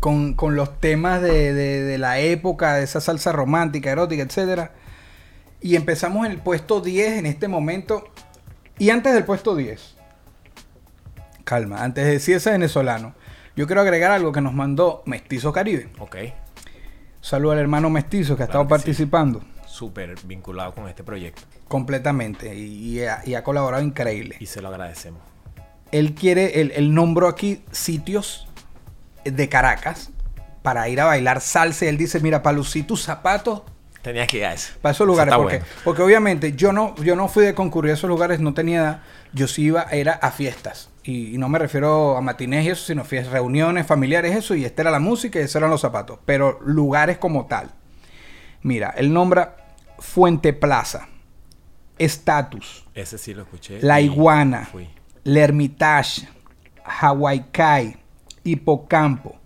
[0.00, 4.72] con, con los temas de, de- de la época, de esa salsa romántica, erótica, etcétera.
[5.60, 8.04] Y empezamos en el puesto 10 en este momento.
[8.78, 9.96] Y antes del puesto 10,
[11.44, 13.14] calma, antes de decir ese venezolano,
[13.56, 15.88] yo quiero agregar algo que nos mandó Mestizo Caribe.
[15.98, 16.16] Ok.
[17.20, 18.70] Saludo al hermano Mestizo que ha estado que sí.
[18.70, 21.42] participando Súper vinculado con este proyecto.
[21.68, 24.36] completamente y, y ha, y ha colaborado increíble.
[24.40, 25.20] Y se lo agradecemos.
[25.92, 28.48] él quiere, él, él nombró aquí sitios
[29.24, 30.10] de Caracas
[30.62, 31.84] para ir a bailar salsa.
[31.84, 33.62] Y él dice, mira, para lucir tus zapatos,
[34.02, 34.72] Tenías que ir a eso.
[34.82, 35.34] para esos Eso lugares.
[35.34, 35.72] Porque, bueno.
[35.84, 39.02] porque obviamente yo no, yo no fui de concurrir a esos lugares, no tenía edad.
[39.32, 40.90] Yo sí iba, era a fiestas.
[41.04, 44.54] Y, y no me refiero a matinés y eso, sino fiestas, reuniones familiares, eso.
[44.54, 46.18] Y esta era la música y esos eran los zapatos.
[46.24, 47.70] Pero lugares como tal.
[48.62, 49.56] Mira, él nombra
[49.98, 51.08] Fuente Plaza,
[51.98, 53.80] Status, Ese sí lo escuché.
[53.82, 54.88] La Iguana, Fui.
[55.24, 56.28] La Hermitage,
[56.84, 57.96] Hawaii Kai,
[58.44, 59.36] Hipocampo,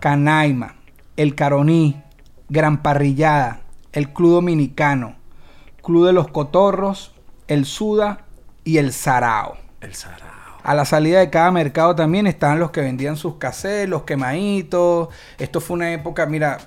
[0.00, 0.76] Canaima,
[1.16, 2.02] El Caroní,
[2.48, 3.60] Gran Parrillada,
[3.94, 5.14] El Club Dominicano,
[5.82, 7.14] Club de los Cotorros,
[7.46, 8.24] El Suda
[8.64, 9.56] y El Sarao.
[9.80, 10.34] El Sarao.
[10.64, 15.08] A la salida de cada mercado también estaban los que vendían sus cassettes, los quemaditos.
[15.38, 16.58] Esto fue una época, mira,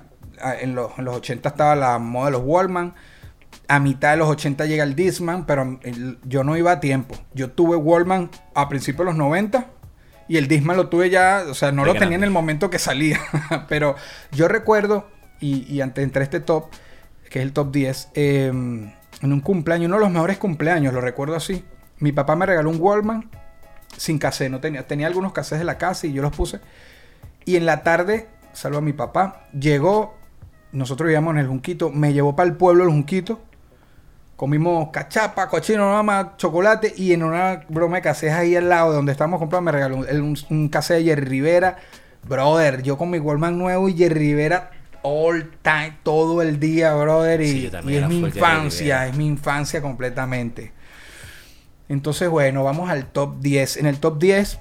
[0.60, 2.94] en los, en los 80 estaba la moda de los Wallman.
[3.66, 5.78] A mitad de los 80 llega el Disman, pero
[6.24, 7.14] yo no iba a tiempo.
[7.34, 9.66] Yo tuve Wallman a principios de los 90
[10.28, 12.70] y el Disman lo tuve ya, o sea, no De lo tenía en el momento
[12.70, 13.20] que salía.
[13.68, 13.96] pero
[14.32, 15.08] yo recuerdo,
[15.40, 16.66] y, y ante, entre este top,
[17.28, 18.46] que es el top 10, eh,
[19.22, 21.64] en un cumpleaños, uno de los mejores cumpleaños, lo recuerdo así.
[21.98, 23.28] Mi papá me regaló un Wallman
[23.96, 26.60] sin cassette, no tenía, tenía algunos cassettes de la casa y yo los puse.
[27.44, 30.16] Y en la tarde, salvo a mi papá, llegó,
[30.72, 33.40] nosotros vivíamos en el Junquito, me llevó para el pueblo el Junquito,
[34.36, 38.96] comimos cachapa, cochino, mamá, chocolate y en una broma de cassettes ahí al lado de
[38.96, 41.78] donde estábamos comprando me regaló un, un, cassette de Jerry Rivera.
[42.28, 44.70] Brother, yo con mi Wallman nuevo y Jerry Rivera
[45.02, 47.40] all time, todo el día, brother.
[47.40, 50.72] Y, Sí, es mi infancia, es mi infancia completamente.
[51.88, 53.78] Entonces, bueno, vamos al top 10.
[53.78, 54.58] En el top 10,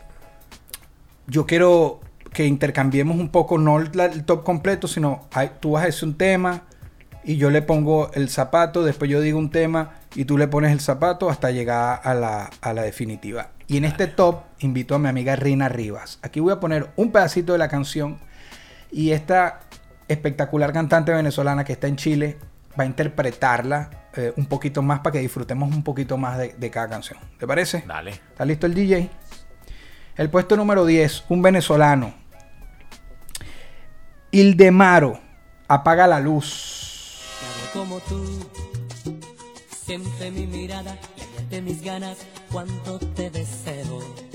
[1.27, 1.99] yo quiero
[2.33, 6.07] que intercambiemos un poco, no el, el top completo, sino hay- tú vas a decir
[6.07, 6.61] un tema
[7.23, 10.71] y yo le pongo el zapato, después yo digo un tema y tú le pones
[10.71, 13.49] el zapato hasta llegar a la, a la definitiva.
[13.67, 16.19] Y en este top invito a mi amiga Rina Rivas.
[16.21, 18.17] Aquí voy a poner un pedacito de la canción
[18.91, 19.59] y esta
[20.07, 22.37] espectacular cantante venezolana que está en Chile
[22.79, 26.69] va a interpretarla eh, un poquito más para que disfrutemos un poquito más de, de
[26.69, 27.19] cada canción.
[27.39, 27.83] ¿Te parece?
[27.87, 28.11] Dale.
[28.11, 29.09] ¿Está listo el DJ?
[30.15, 32.13] El puesto número 10, un venezolano.
[34.31, 35.19] Ildemaro,
[35.67, 37.23] apaga la luz.
[37.73, 38.49] Como tú,
[39.69, 40.97] siempre mi mirada
[41.47, 42.17] aviente mis ganas
[42.51, 44.26] cuando te deseo.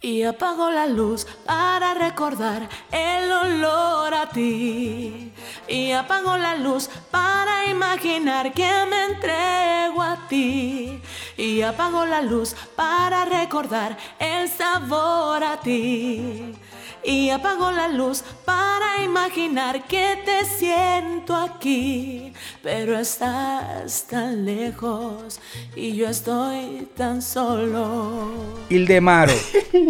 [0.00, 5.32] Y apago la luz para recordar el olor a ti.
[5.66, 11.00] Y apago la luz para imaginar que me entrego a ti.
[11.36, 16.54] Y apago la luz para recordar el sabor a ti.
[17.04, 22.32] Y apago la luz para imaginar que te siento aquí.
[22.62, 25.40] Pero estás tan lejos
[25.74, 28.30] y yo estoy tan solo.
[28.68, 29.32] Ildemaro,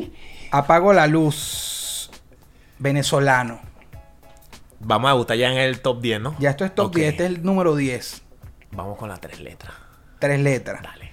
[0.51, 2.11] apago la luz.
[2.79, 3.61] Venezolano.
[4.81, 6.37] Vamos a gustar ya en el top 10, ¿no?
[6.39, 6.97] Ya esto es top Ok.
[6.97, 8.23] 10, este es el número 10.
[8.71, 9.75] Vamos con las tres letras.
[10.21, 10.83] Tres letras.
[10.83, 11.08] Dale.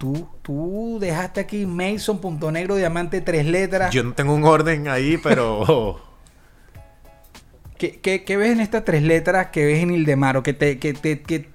[0.00, 3.92] Tú, tú dejaste aquí Mason, punto negro, diamante, tres letras.
[3.92, 6.00] Yo no tengo un orden ahí, pero.
[7.76, 10.42] ¿Qué, qué, qué ves en estas tres letras que ves en Ildemaro?
[10.42, 11.50] ¿Qué, te, qué, te- qué-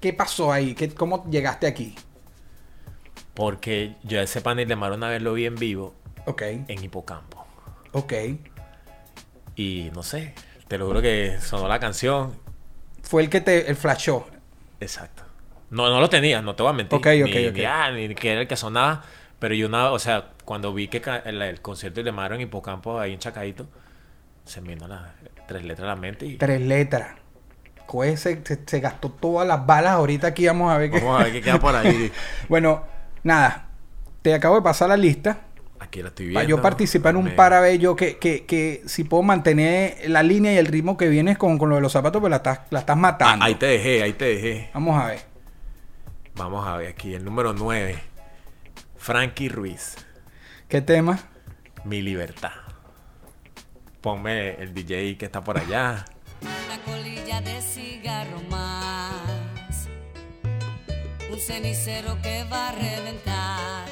[0.00, 0.74] qué pasó ahí?
[0.74, 1.96] ¿Qué, ¿Cómo llegaste aquí?
[3.34, 5.94] Porque yo ese panel de Mar una vez lo vi en vivo
[6.26, 7.44] Ok, en Hipocampo.
[7.92, 8.12] ok.
[9.56, 10.34] Y no sé,
[10.68, 12.34] te lo juro que sonó la canción.
[13.02, 14.26] Fue el que te el flashó.
[14.80, 15.24] Exacto.
[15.72, 16.96] No, no lo tenía, no te voy a mentir.
[16.98, 17.54] Ok, ok, ni, ok.
[17.56, 19.02] Ni, ah, ni que era el que sonaba.
[19.40, 23.00] Pero yo una, o sea, cuando vi que el, el concierto de Maro en Hipocampo
[23.00, 23.66] ahí en Chacaito,
[24.44, 25.02] se me vino las
[25.48, 27.16] tres letras a la mente y Tres letras.
[27.86, 29.92] Coge, se, se- se gastó todas las balas.
[29.94, 30.98] Ahorita aquí vamos a ver qué.
[31.00, 32.12] vamos a ver qué queda por ahí.
[32.48, 32.84] Bueno,
[33.24, 33.66] nada.
[34.22, 35.40] Te acabo de pasar la lista.
[35.80, 36.56] Aquí la estoy Para viendo.
[36.58, 39.96] yo participar en un Me- par a ver yo que, que, que si puedo mantener
[40.08, 42.36] la línea y el ritmo que vienes con, con lo de los zapatos, pues la
[42.36, 43.44] estás, la estás Ah, matando.
[43.44, 44.70] ahí te dejé, ahí te dejé.
[44.72, 45.31] Vamos a ver.
[46.34, 48.02] Vamos a ver aquí, el número 9.
[48.96, 49.96] Frankie Ruiz,
[50.68, 51.18] ¿Qué tema?
[51.84, 52.52] Mi Libertad.
[54.00, 56.04] Ponme el DJ que está por allá.
[56.40, 59.88] Una colilla de cigarro más,
[61.30, 63.86] un cenicero que va a reventar.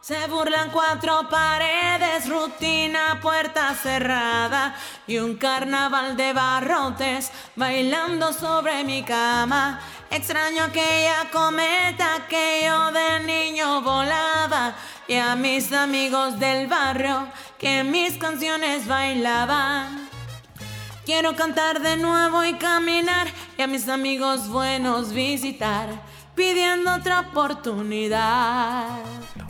[0.00, 4.76] Se burlan cuatro paredes, rutina, puerta cerrada
[5.06, 9.80] y un carnaval de barrotes bailando sobre mi cama.
[10.10, 14.74] Extraño aquella cometa que yo de niño volaba
[15.08, 20.08] y a mis amigos del barrio que mis canciones bailaban.
[21.04, 23.26] Quiero cantar de nuevo y caminar
[23.58, 25.88] y a mis amigos buenos visitar,
[26.34, 29.00] pidiendo otra oportunidad.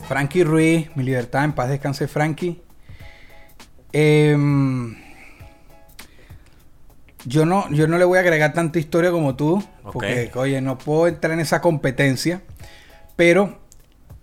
[0.07, 2.61] Frankie Ruiz, mi libertad, en paz descanse Frankie.
[3.93, 5.04] Em,
[7.25, 10.77] yo, no, yo no le voy a agregar tanta historia como tú, porque, oye, no
[10.77, 12.41] puedo entrar en esa competencia,
[13.15, 13.59] pero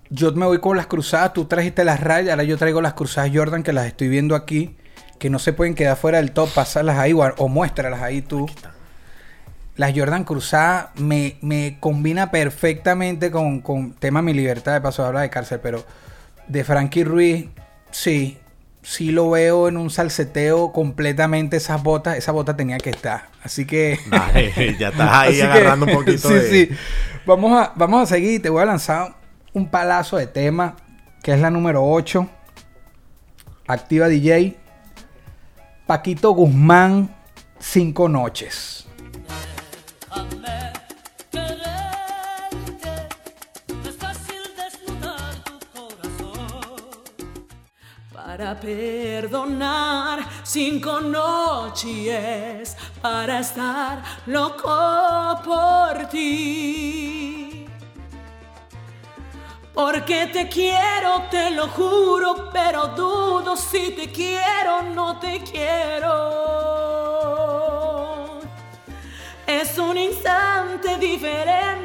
[0.09, 3.31] yo me voy con las cruzadas, tú trajiste las rayas, ahora yo traigo las cruzadas
[3.35, 4.77] Jordan que las estoy viendo aquí,
[5.19, 8.49] que no se pueden quedar fuera del top, pasarlas ahí o, o muéstralas ahí tú.
[9.77, 15.23] Las Jordan Cruzada me, me combina perfectamente con, con tema Mi Libertad, de paso habla
[15.23, 15.85] de cárcel, pero
[16.47, 17.47] de Frankie Ruiz,
[17.91, 18.39] sí,
[18.83, 23.29] sí lo veo en un salseteo completamente esas botas, esa bota tenía que estar.
[23.43, 23.99] Así que...
[24.79, 26.51] Ya estás ahí que- agarrando un poquito sí, de...
[26.51, 26.69] sí.
[27.27, 29.15] Vamos a, vamos a seguir, te voy a lanzar
[29.53, 30.77] un palazo de tema,
[31.23, 32.29] que es la número 8.
[33.69, 34.57] Activa DJ.
[35.87, 37.15] Paquito Guzmán,
[37.61, 38.87] Cinco Noches.
[48.43, 57.69] Para perdonar cinco noches, para estar loco por ti.
[59.73, 66.11] Porque te quiero, te lo juro, pero dudo si te quiero, no te quiero.
[69.47, 71.82] Es un instante diferente,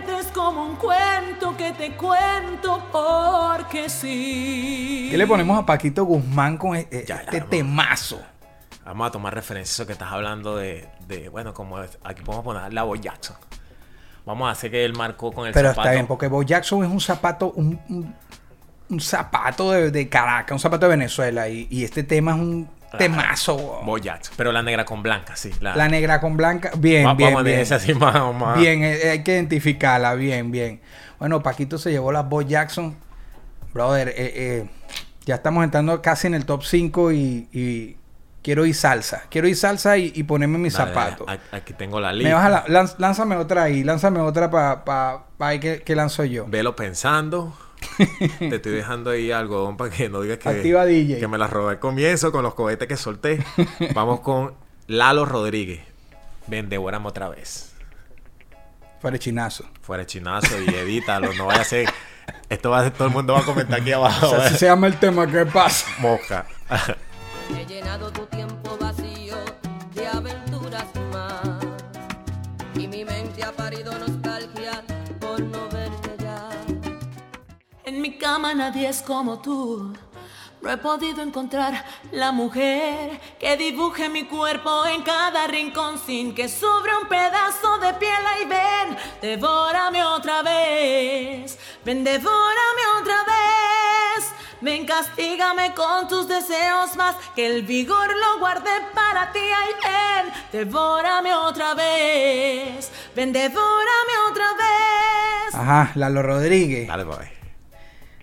[0.47, 5.07] como un cuento que te cuento porque sí.
[5.11, 8.21] ¿Qué le ponemos a Paquito Guzmán con e- e- Ya, este temazo?
[8.85, 12.21] Vamos a tomar referencia a eso que estás hablando de, de, bueno, como es- aquí
[12.21, 13.35] podemos poner la Boy Jackson.
[14.25, 15.81] Vamos a hacer que él marcó con el Pero zapato.
[15.81, 18.15] está bien, porque Bo Jackson es un zapato, un, un-
[18.89, 21.49] un zapato de, de Caracas, un zapato de Venezuela.
[21.49, 23.55] Y, y este tema es un temazo.
[23.55, 23.85] weón.
[23.85, 24.33] Boy Jackson.
[24.37, 25.51] Pero la negra con blanca, sí.
[25.61, 27.57] La, La negra con blanca, bien, Va- bien, vamos bien.
[27.59, 28.57] decir así más, más.
[28.59, 30.79] Bien, eh, hay que identificarla, bien, bien.
[31.19, 32.95] Bueno, Paquito se llevó las Bo Jackson.
[33.73, 34.69] Brother, eh, eh,
[35.25, 37.97] ya estamos entrando casi en el top 5 y, y
[38.41, 39.23] quiero ir salsa.
[39.29, 41.27] Quiero ir salsa y, y ponerme mis Dale, zapatos.
[41.27, 42.33] dale, Aquí tengo la Me lista.
[42.35, 46.23] baja la- lanz- lánzame otra ahí, lánzame otra para pa, pa ahí que, que lanzo
[46.23, 46.45] yo.
[46.47, 47.55] Velo pensando.
[48.39, 51.19] Te estoy dejando ahí algodón para que no digas que, Activa DJ.
[51.19, 53.43] que me la robé al comienzo con los cohetes que solté.
[53.93, 54.53] Vamos con
[54.87, 55.81] Lalo Rodríguez.
[56.47, 57.73] Vendehórame otra vez.
[59.01, 61.33] Fuera de chinazo y edítalo.
[61.33, 61.87] No vaya a ser.
[62.49, 64.27] Esto va a ser, todo el mundo va a comentar aquí abajo.
[64.27, 65.87] O sea, así se llama el tema, ¿qué pasa?
[65.99, 66.45] Mosca.
[67.57, 69.35] He llenado tu tiempo vacío
[69.93, 71.65] de aventuras más.
[72.75, 73.91] Y mi mente ha parido
[78.27, 79.93] cama nadie es como tú.
[80.61, 81.73] No he podido encontrar
[82.11, 87.93] la mujer que dibuje mi cuerpo en cada rincón sin que sobre un pedazo de
[87.93, 88.23] piel.
[88.31, 91.57] Ahí ven, devórame otra vez.
[91.85, 94.33] Ven, devórame otra vez.
[94.59, 99.39] Ven, castígame con tus deseos más que el vigor lo guardé para ti.
[99.59, 102.91] Ahí ven, devórame otra vez.
[103.15, 105.55] Ven, devórame otra vez.
[105.55, 106.89] Ajá, Lalo Rodríguez.
[106.89, 107.36] Dale, papi.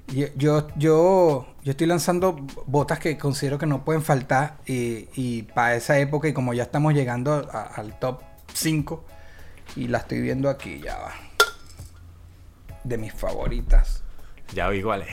[0.09, 2.37] Yo, yo, yo, yo estoy lanzando
[2.67, 6.65] botas que considero que no pueden faltar y, y para esa época y como ya
[6.65, 8.21] estamos llegando a- al top
[8.53, 9.05] 5
[9.77, 11.13] y la estoy viendo aquí, ya va.
[12.85, 14.03] De mis favoritas.
[14.53, 15.09] Ya vi cuál es.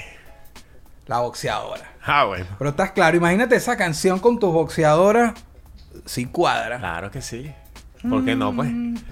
[1.07, 1.93] La boxeadora.
[2.05, 2.45] Ah, bueno.
[2.57, 5.33] Pero estás claro, imagínate esa canción con tus boxeadoras.
[6.05, 6.77] Sí cuadra.
[6.79, 7.51] Claro que sí.
[8.07, 8.69] ¿Por qué no, pues?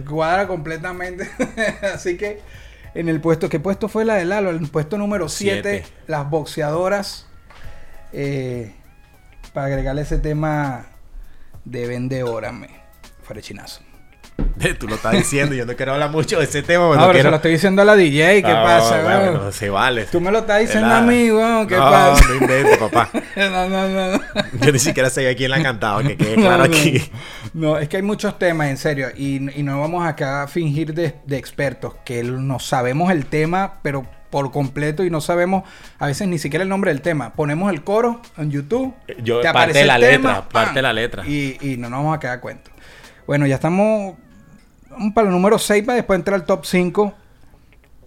[0.08, 1.30] Cuadra completamente.
[1.94, 2.42] Así que
[2.94, 4.50] en el puesto, ¿qué puesto fue la de Lalo?
[4.50, 5.86] El puesto número 7, Siete.
[6.08, 7.28] las boxeadoras.
[8.14, 8.74] eh,
[9.54, 10.86] para agregarle ese tema
[11.66, 12.70] de Vende Órame.
[13.24, 13.82] Farechinazo.
[14.80, 15.56] Tú lo estás diciendo.
[15.56, 16.86] Yo no quiero hablar mucho de ese tema.
[16.88, 17.30] porque No, no pero se quiero...
[17.32, 18.44] lo estoy diciendo a la DJ.
[18.44, 19.02] ¿Qué Ah, pasa?
[19.04, 20.04] bueno, no se vale.
[20.06, 21.00] Tú me lo estás diciendo Nada.
[21.00, 21.68] a mí, weón.
[21.68, 22.24] ¿Qué no, pasa?
[22.80, 23.10] No papá.
[23.36, 24.22] no, no.
[24.62, 27.12] Yo ni siquiera sé a quién la ha cantado, que quede claro aquí.
[27.54, 30.94] No, es que hay muchos temas, en serio, y, y no vamos acá a fingir
[30.94, 35.64] de, de expertos, que no sabemos el tema, pero por completo y no sabemos
[35.98, 37.34] a veces ni siquiera el nombre del tema.
[37.34, 38.94] Ponemos el coro en YouTube,
[39.24, 41.28] Yo- te parte aparece de la el letra, tema, parte la letra.
[41.28, 42.70] Y, y no nos vamos a quedar cuento.
[43.26, 44.16] Bueno, ya estamos
[44.92, 47.14] vamos para el número 6 para después entrar al top 5.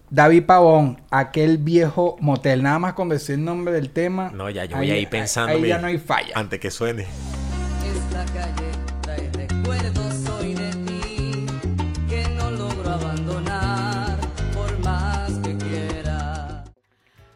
[0.09, 2.61] David Pavón, aquel viejo motel.
[2.63, 4.31] Nada más con decir el nombre del tema.
[4.33, 5.53] No, ya yo voy a ir pensando.
[5.55, 6.33] Ahí ya no hay falla.
[6.35, 7.03] Antes que suene.
[7.03, 8.72] Esta calle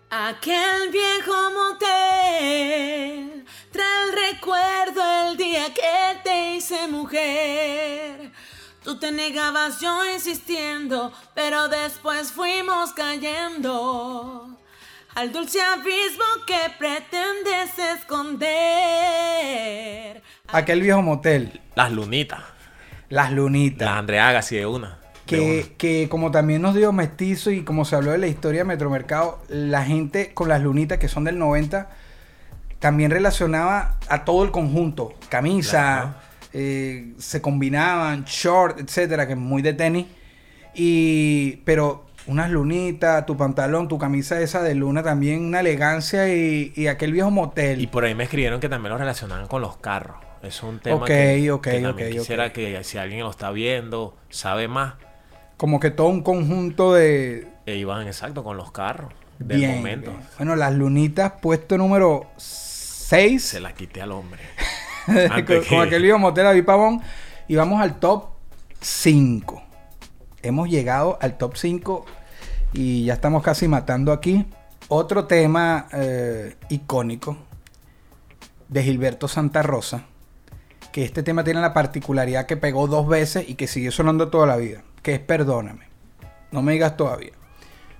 [0.09, 8.31] Aquel viejo motel trae el recuerdo el día que te hice mujer.
[8.85, 14.57] Tú te negabas, yo insistiendo, pero después fuimos cayendo
[15.13, 18.47] al dulce abismo que pretendes esconder.
[20.47, 21.59] Aquel viejo motel.
[21.75, 22.43] Las lunitas.
[23.09, 23.89] Las lunitas.
[23.89, 24.99] Las Andrea Agassi de una.
[25.27, 28.65] Que, que como también nos dio mestizo y como se habló de la historia de
[28.65, 31.89] Metromercado, la gente con las lunitas que son del 90
[32.79, 36.13] también relacionaba a todo el conjunto, camisa, Claro.
[36.53, 40.05] eh, se combinaban, short, etcétera, que es muy de tenis.
[40.75, 46.73] Y pero unas lunitas, tu pantalón, tu camisa esa de luna también, una elegancia y,
[46.75, 47.81] y aquel viejo motel.
[47.81, 50.17] Y por ahí me escribieron que también lo relacionaban con los carros.
[50.43, 51.67] Es un tema que, ok,
[51.97, 54.93] que quisiera que si alguien lo está viendo, sabe más,
[55.57, 60.11] Como que todo un conjunto de, e iban exacto con los carros del Bien, momento.
[60.11, 60.23] bien.
[60.37, 63.43] Bueno, las lunitas, puesto número 6.
[63.43, 64.41] Se la quité al hombre.
[65.05, 67.01] con, Antes que- con aquel lío motel David Pavón.
[67.47, 68.25] Y vamos al top
[68.81, 69.63] 5.
[70.43, 72.05] Hemos llegado al top 5
[72.73, 74.45] y ya estamos casi matando aquí.
[74.89, 77.37] Otro tema eh, icónico
[78.67, 80.03] de Gilberto Santa Rosa.
[80.91, 84.45] Que este tema tiene la particularidad que pegó dos veces y que sigue sonando toda
[84.47, 84.81] la vida.
[85.07, 85.87] Que es Perdóname.
[86.51, 87.31] No me digas todavía.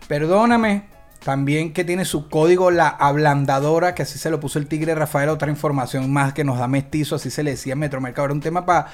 [0.10, 0.90] Perdóname.
[1.24, 5.30] También que tiene su código la ablandadora, que así se lo puso el tigre Rafael,
[5.30, 8.26] otra información más que nos da mestizo, así se le decía en Metromercado.
[8.26, 8.88] Era un tema para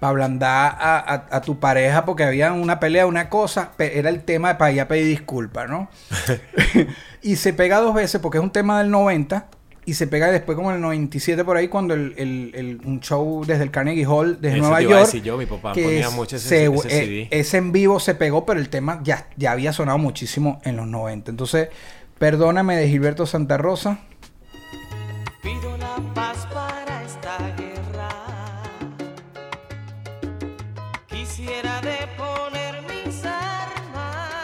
[0.00, 4.56] ablandar a, a- a tu pareja porque había una pelea, una cosa, era el tema
[4.56, 5.90] para ir a pedir disculpas, ¿no?
[7.22, 9.46] y se pega dos veces porque es un tema del 90
[9.88, 13.00] y se pega después como en el 97 por ahí cuando el, el- el- un
[13.00, 15.46] show desde el Carnegie Hall desde Eso Nueva te iba a York decir yo, mi
[15.46, 17.28] papá que ponía es- mucho ese- se- ese eh, CD.
[17.30, 20.86] ese en vivo se pegó pero el tema ya, ya había sonado muchísimo en los
[20.86, 21.68] 90 entonces
[22.18, 23.98] perdóname de Gilberto Santa Rosa
[25.42, 28.08] Pido la paz para esta guerra.
[31.08, 34.34] Quisiera deponer mis armas.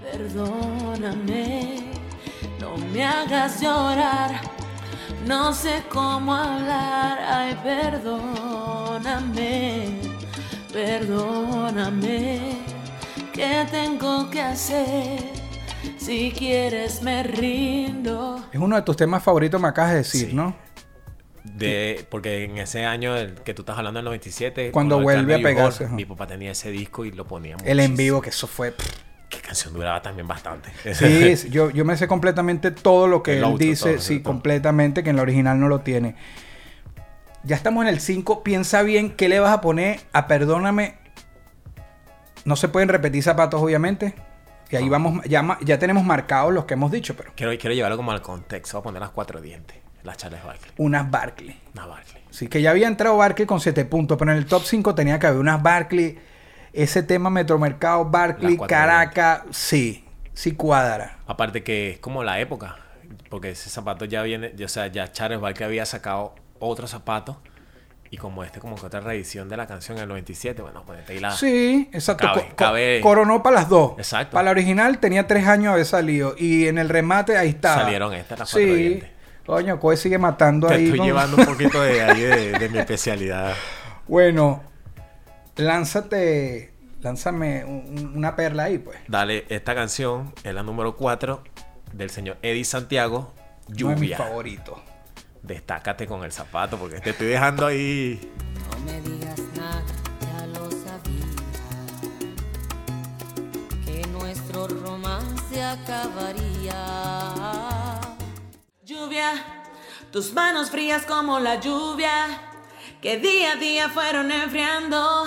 [0.00, 1.51] Perdóname,
[3.02, 4.40] me hagas llorar.
[5.26, 9.32] No sé cómo hablar, ay, perdóname,
[10.72, 12.58] perdóname.
[13.32, 15.18] ¿Qué tengo que hacer?
[15.98, 18.40] Si quieres me rindo.
[18.52, 20.34] Es uno de tus temas favoritos, me acabas de decir, Sí.
[20.36, 20.54] ¿no?
[21.42, 25.38] De, porque en ese año el que tú estás hablando del 97, Cuando vuelve a
[25.42, 25.88] pegarse.
[25.88, 27.96] Mi papá tenía ese disco y lo ponía El en muchísimo.
[27.96, 28.70] vivo, que eso fue...
[28.70, 30.70] pff, Qué canción duraba también bastante.
[30.94, 34.20] Sí, yo, yo me sé completamente todo lo que El él outro, dice, todo, sí,
[34.20, 34.32] todo.
[34.34, 36.16] completamente, que en la original no lo tiene.
[37.42, 40.96] Ya estamos en el 5, piensa bien qué le vas a poner a Perdóname.
[42.44, 44.14] No se pueden repetir zapatos, obviamente.
[44.70, 48.12] Y ahí vamos, ya, tenemos marcados los que hemos dicho, pero Quiero, quiero llevarlo como
[48.12, 48.76] al contexto.
[48.76, 49.78] Voy a poner las cuatro dientes.
[50.02, 50.72] Las Charles Barkley.
[50.76, 51.58] unas Barkley.
[51.74, 52.22] Una Barkley.
[52.30, 55.18] Sí, que ya había entrado Barkley con 7 puntos, pero en el top 5 tenía
[55.18, 56.18] que haber unas Barkley.
[56.72, 61.18] Ese tema Metromercado, cuatro Caracas, sí, sí cuadra.
[61.26, 62.76] Aparte que es como la época.
[63.28, 64.52] Porque ese zapato ya viene.
[64.64, 67.40] O sea, ya Charles Barkley había sacado otro zapato.
[68.10, 70.60] Y como este, como que otra reedición de la canción en el 97.
[70.60, 71.30] Bueno, ponete ahí la.
[71.30, 72.26] Sí, exacto.
[72.26, 73.92] Cabe- Co- co- cabe- Coronó para las dos.
[73.96, 74.32] Exacto.
[74.34, 76.34] Para la original tenía tres años haber salido.
[76.38, 77.74] Y en el remate ahí está.
[77.74, 79.02] Salieron estas, las cuatro Sí.
[79.46, 80.84] Coño, Coe sigue matando Te ahí.
[80.84, 83.54] estoy con- llevando un poquito de ahí de, de mi especialidad.
[84.08, 84.62] Bueno,
[85.56, 86.72] lánzate.
[87.00, 88.98] Lánzame un- una perla ahí, pues.
[89.08, 91.42] Dale, esta canción es la número 4
[91.92, 93.32] del señor Eddie Santiago.
[93.68, 94.16] Uno de mis Lluvia.
[94.18, 94.78] favoritos.
[95.42, 98.30] Destácate con el zapato porque te estoy dejando ahí.
[98.70, 99.82] No me digas nada,
[100.20, 101.26] ya lo sabía.
[103.84, 106.76] Que nuestro romance acabaría.
[108.84, 109.32] Lluvia,
[110.12, 112.51] tus manos frías como la lluvia,
[113.02, 115.26] que día a día fueron enfriando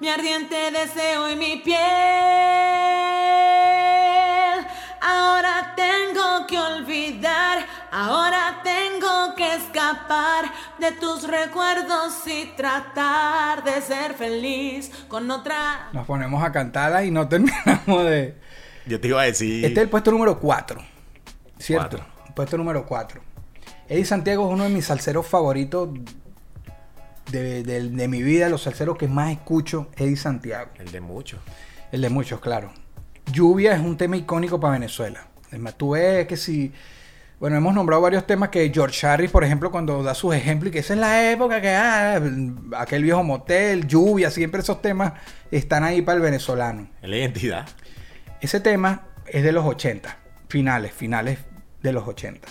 [0.00, 1.78] mi ardiente deseo y mi piel.
[5.02, 10.46] Ahora tengo que olvidar, ahora tengo que escapar
[10.78, 15.90] de tus recuerdos y tratar de ser feliz con otra.
[15.92, 18.38] Nos ponemos a cantarla y no terminamos de.
[18.86, 19.66] Yo te iba a decir.
[19.66, 20.80] Este es el puesto número 4.
[21.58, 21.98] ¿Cierto?
[21.98, 22.34] Cuatro.
[22.34, 23.20] Puesto número 4.
[23.86, 25.90] Eddie Santiago es uno de mis salseros favoritos
[27.32, 28.48] de, de- de mi vida.
[28.48, 30.70] Los salseros que más escucho, Eddie Santiago.
[30.78, 31.38] El de mucho.
[31.90, 32.72] El de muchos, claro.
[33.32, 35.26] Lluvia es un tema icónico para Venezuela.
[35.50, 36.72] Es más, tú ves que si.
[37.40, 40.72] Bueno, hemos nombrado varios temas que George Harris, por ejemplo, cuando da sus ejemplos, y
[40.72, 41.70] que esa es la época que.
[41.70, 42.20] ah,
[42.78, 45.14] aquel viejo motel, lluvia, siempre esos temas
[45.50, 46.88] están ahí para el venezolano.
[47.02, 47.66] La identidad.
[48.40, 50.16] Ese tema es de los 80,
[50.48, 51.38] finales, finales
[51.82, 52.48] de los 80.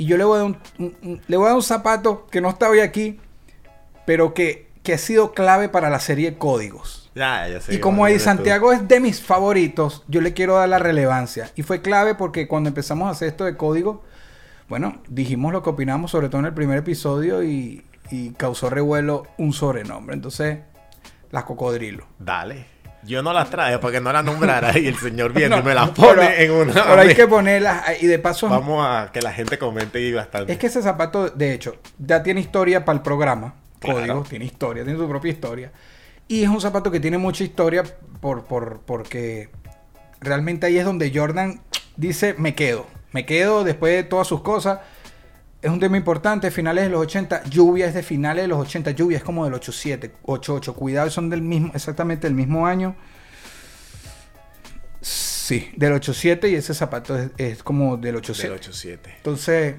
[0.00, 2.26] Y yo le voy a dar un, un- un- le voy a dar un zapato
[2.30, 3.20] que no está hoy aquí,
[4.06, 7.10] pero que, que ha sido clave para la serie Códigos.
[7.14, 7.74] Ya, ya sé.
[7.74, 11.50] y como ahí Santiago es de mis favoritos, yo le quiero dar la relevancia.
[11.54, 13.98] Y fue clave porque cuando empezamos a hacer esto de Códigos,
[14.70, 19.26] bueno, dijimos lo que opinamos, sobre todo en el primer episodio, y, y causó revuelo
[19.36, 20.14] un sobrenombre.
[20.14, 20.60] Entonces,
[21.30, 22.06] las cocodrilo.
[22.18, 22.64] Dale.
[23.02, 25.64] Yo no las traje para que no las nombrara y el señor viene y No,
[25.64, 26.72] me las pero- pone en una.
[26.72, 28.02] Pero hay que ponerlas.
[28.02, 30.52] Y de paso, Vamos a que la gente comente y bastante.
[30.52, 33.54] es que ese zapato, de hecho, ya tiene historia para el programa.
[33.78, 34.00] Claro.
[34.00, 35.72] Código, tiene historia, tiene su propia historia.
[36.28, 37.82] Y es un zapato que tiene mucha historia
[38.20, 39.48] por, por, porque
[40.20, 41.60] realmente ahí es donde Jordan
[41.96, 42.86] dice, me quedo.
[43.12, 44.80] Me quedo después de todas sus cosas.
[45.62, 47.44] Es un tema importante, finales de los 80.
[47.44, 48.92] Lluvia es de finales de los 80.
[48.92, 50.74] Lluvia es como del 87, 88.
[50.74, 52.96] Cuidado, son del mismo, exactamente del mismo año.
[55.02, 58.48] Sí, del 87 y ese zapato es, es como del 87.
[58.48, 59.14] Del 87.
[59.16, 59.74] Entonces,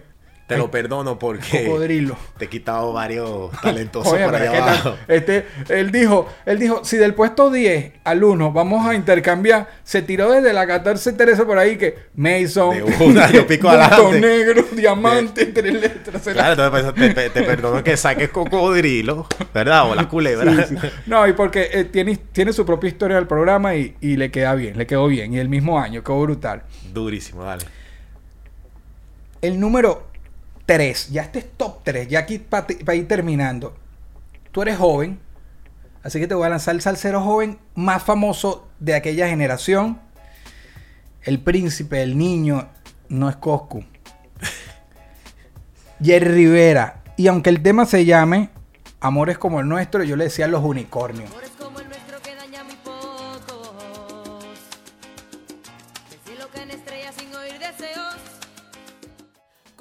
[0.55, 2.17] Te lo perdono porque cocodrilo.
[2.37, 4.95] te he quitado varios talentosos Oye, es que abajo.
[5.07, 10.01] este, él dijo, él dijo, si del puesto 10 al 1 vamos a intercambiar, se
[10.01, 14.19] tiró desde la 14 Teresa por ahí que Mason, De una, lo pico adelante.
[14.19, 16.21] negro, diamante, tres letras.
[16.23, 19.89] Claro, entonces pues, te, te- te perdono que saques cocodrilo, ¿verdad?
[19.89, 20.65] O la culebra.
[20.67, 20.87] Sí, sí.
[21.05, 24.53] No, y porque eh, tiene, tiene su propia historia del programa y, y le queda
[24.55, 25.33] bien, le quedó bien.
[25.33, 26.63] Y el mismo año, quedó brutal.
[26.93, 27.63] Durísimo, dale.
[29.41, 30.07] El número
[30.71, 33.75] 3, ya este es top 3, ya aquí para ir terminando.
[34.53, 35.19] Tú eres joven,
[36.01, 39.99] así que te voy a lanzar el salsero joven más famoso de aquella generación.
[41.23, 42.69] El príncipe, el niño,
[43.09, 43.83] no es Coscu.
[46.01, 47.03] Jerry Rivera.
[47.17, 48.49] Y aunque el tema se llame
[49.01, 51.29] Amores como el nuestro, yo le decía los unicornios.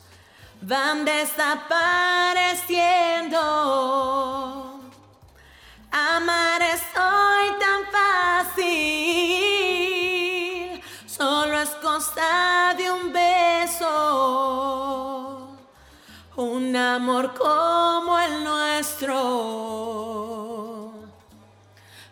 [0.61, 3.39] van desapareciendo.
[5.89, 8.67] Amar es hoy tan fácil.
[13.63, 15.47] eso.
[16.35, 19.15] Un amor como el nuestro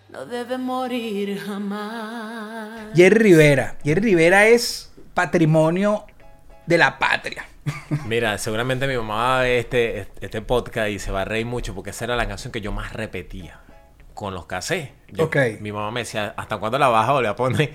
[0.08, 2.55] no debe morir jamás.
[2.96, 3.76] Jerry Rivera.
[3.84, 6.06] Jerry Rivera es patrimonio
[6.66, 7.46] de la patria.
[8.08, 11.90] Mira, seguramente mi mamá ver este, este podcast y se va a reír mucho porque
[11.90, 13.60] esa era la canción que yo más repetía
[14.14, 14.92] con los cassettes.
[15.12, 15.36] Yo- Ok.
[15.60, 17.74] Mi mamá me decía, ¿hasta cuándo la vas a volver a poner?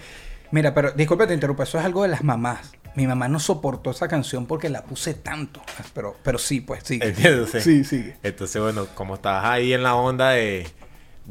[0.52, 1.62] Mira, pero disculpe, te interrumpo.
[1.62, 2.72] Eso es algo de las mamás.
[2.96, 5.62] Mi mamá no soportó esa canción porque la puse tanto.
[5.94, 6.98] Pero, pero sí, pues sí.
[7.00, 7.62] ¿Entiendes?
[7.62, 8.12] Sí, sí.
[8.24, 10.66] Entonces, bueno, como estabas ahí en la onda de,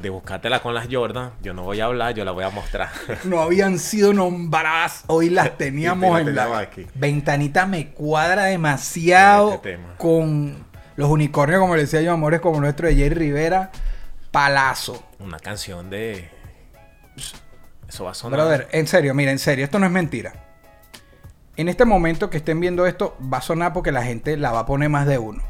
[0.02, 2.89] de buscártela con las Jordan, yo no voy a hablar, yo la voy a mostrar.
[3.26, 5.04] No habían sido nombradas.
[5.08, 6.60] Hoy las teníamos en la.
[6.60, 6.88] aquí.
[6.95, 9.95] Ventanita me cuadra demasiado Este tema.
[9.97, 13.72] con los unicornios, como le decía yo, amores como nuestro de Jerry Rivera.
[14.32, 15.04] Palazo.
[15.20, 16.30] Una canción de...
[17.88, 18.39] Eso va a sonar.
[18.39, 20.34] Brother, en serio, mira, en serio, esto no es mentira.
[21.58, 24.60] En este momento que estén viendo esto, va a sonar porque la gente la va
[24.60, 25.41] a poner más de uno.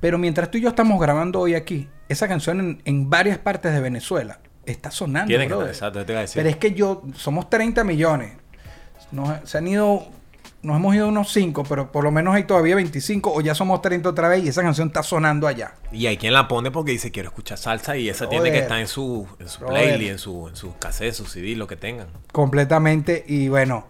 [0.00, 3.72] Pero mientras tú y yo estamos grabando hoy aquí, esa canción en, en varias partes
[3.72, 5.28] de Venezuela está sonando.
[5.28, 6.40] Tiene que estar, exacto, te iba a decir.
[6.40, 8.32] Pero es que yo, somos 30 millones.
[9.10, 10.06] Nos, se han ido,
[10.62, 13.82] nos hemos ido unos 5, pero por lo menos hay todavía 25 o ya somos
[13.82, 15.74] 30 otra vez y esa canción está sonando allá.
[15.92, 18.78] Y hay quien la pone porque dice quiero escuchar salsa y esa tiene que estar
[18.78, 22.08] en su, en su playlist, en su, en sus cassettes, sus CD, lo que tengan.
[22.32, 23.24] Completamente.
[23.26, 23.86] Y bueno,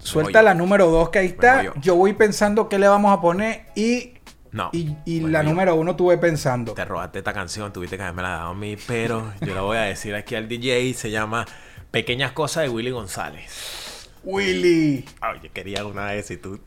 [0.00, 0.44] suelta voy.
[0.44, 1.56] la número 2 que ahí está.
[1.56, 1.72] voy Yo.
[1.80, 1.96] yo.
[1.96, 4.11] voy pensando qué le vamos a poner y,
[4.52, 4.68] No.
[4.72, 6.74] y, y Bueno, la yo- número 1 tuve pensando.
[6.74, 9.78] Te robaste esta canción, tuviste que haberme la dado a mí, pero yo la voy
[9.78, 10.92] a decir aquí al DJ.
[10.94, 11.46] Se llama
[11.90, 14.10] Pequeñas Cosas de Willy González.
[14.24, 15.04] Willy.
[15.20, 16.58] Ay, yo quería una vez y tú.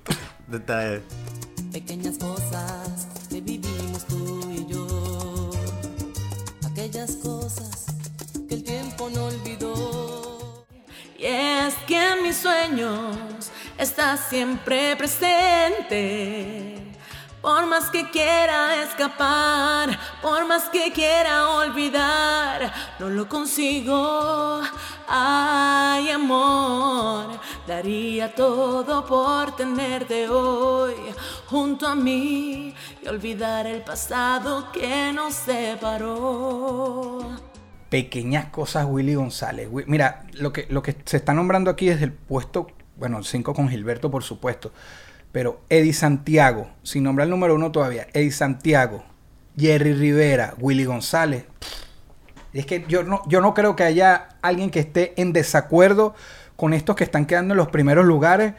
[0.50, 1.00] tú- estás-
[1.72, 5.52] Pequeñas cosas que vivimos tú y yo.
[6.72, 7.86] Aquellas cosas
[8.50, 10.66] que el tiempo no olvidó.
[11.18, 13.16] Y es que en mis sueños
[13.78, 16.82] está siempre presente.
[17.46, 24.62] Por más que quiera escapar, por más que quiera olvidar, no lo consigo.
[25.08, 30.96] Ay, amor, daría todo por tenerte hoy
[31.46, 32.74] junto a mí
[33.04, 37.30] y olvidar el pasado que nos separó.
[37.90, 39.70] Pequeñas cosas Willy González.
[39.86, 43.70] Mira, lo que, lo que se está nombrando aquí es el puesto, bueno, 5 con
[43.70, 44.72] Gilberto, por supuesto.
[45.36, 49.04] Pero Eddie Santiago, sin nombrar el número uno todavía, Eddie Santiago,
[49.58, 51.44] Jerry Rivera, Willy González.
[52.54, 56.16] Es que yo no, yo no creo que haya alguien que esté en desacuerdo
[56.56, 58.54] con estos que están quedando en los primeros lugares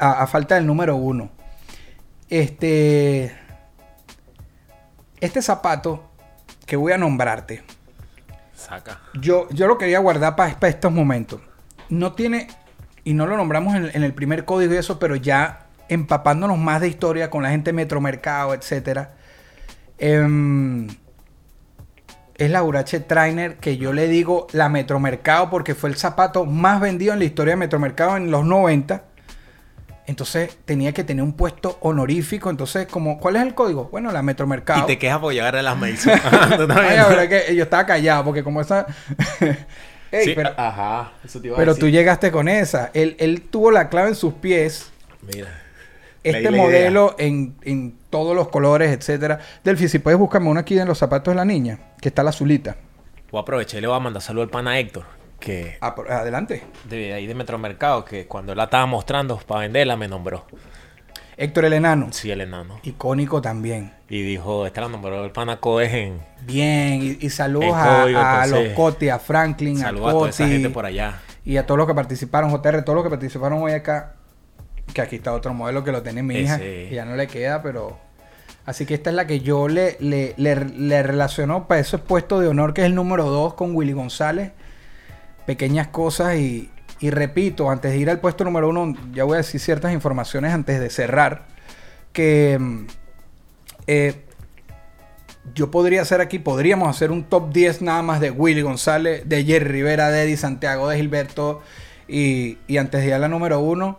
[0.00, 1.28] a falta del número uno.
[2.30, 3.36] Este.
[5.20, 6.08] Este zapato
[6.64, 7.64] que voy a nombrarte.
[8.54, 8.98] Saca.
[9.20, 11.42] Yo, yo lo quería guardar para estos momentos.
[11.90, 12.48] No tiene,
[13.04, 16.80] y no lo nombramos en, en el primer código y eso, pero ya empapándonos más
[16.80, 19.08] de historia con la gente de Metromercado, etc.
[22.36, 26.80] es la Urache Trainer, que yo le digo la Metromercado porque fue el zapato más
[26.80, 29.04] vendido en la historia de Metromercado en los 90.
[30.06, 32.50] Entonces tenía que tener un puesto honorífico.
[32.50, 33.88] Entonces, como, ¿cuál es el código?
[33.90, 34.82] Bueno, la Metromercado.
[34.82, 36.12] Y te quejas por llegar a las Mason.
[37.28, 38.86] Que yo estaba callado porque como esa...
[40.10, 41.12] Ey, Sí, pero ajá.
[41.24, 42.90] Eso te iba a pero tú llegaste con esa.
[42.94, 44.92] Él, él tuvo la clave en sus pies.
[45.22, 45.63] Mira.
[46.24, 49.38] Este modelo en, en todos los colores, etcétera.
[49.62, 52.30] Delphi, si puedes buscarme una aquí en los zapatos de la niña, que está la
[52.30, 52.76] azulita.
[53.30, 55.04] Voy a aprovechar y le voy a mandar saludo al pana Héctor,
[55.38, 56.62] que Ah, adelante.
[56.88, 60.44] de ahí de Metromercado, que cuando él la estaba mostrando para venderla me nombró.
[61.36, 62.08] Héctor el enano.
[62.12, 62.78] Sí, el enano.
[62.84, 63.92] Icónico también.
[64.08, 66.20] Y dijo, esta la nombró el pana Coes en...
[66.42, 67.02] Bien.
[67.20, 70.52] Y, y saludos a, los Coti, a Franklin, Saludos a a toda esa Coti.
[70.52, 71.20] gente por allá.
[71.44, 74.14] Y a todos los que participaron, JR, todos los que participaron hoy acá.
[74.94, 76.54] Que aquí está otro modelo que lo tiene mi hija.
[76.54, 76.88] Ese.
[76.90, 77.98] Ya no le queda, pero.
[78.64, 82.40] Así que esta es la que yo le, le, le, le relaciono para ese puesto
[82.40, 84.52] de honor, que es el número 2 con Willy González.
[85.44, 86.70] Pequeñas cosas y,
[87.00, 90.54] y repito, antes de ir al puesto número 1, ya voy a decir ciertas informaciones
[90.54, 91.46] antes de cerrar.
[92.14, 92.86] Que mm,
[93.86, 94.14] eh,
[95.54, 99.44] yo podría hacer aquí, podríamos hacer un top 10 nada más de Willy González, de
[99.44, 101.60] Jerry Rivera, de Eddie Santiago, de Gilberto.
[102.08, 103.98] Y, y antes de ir a la número uno,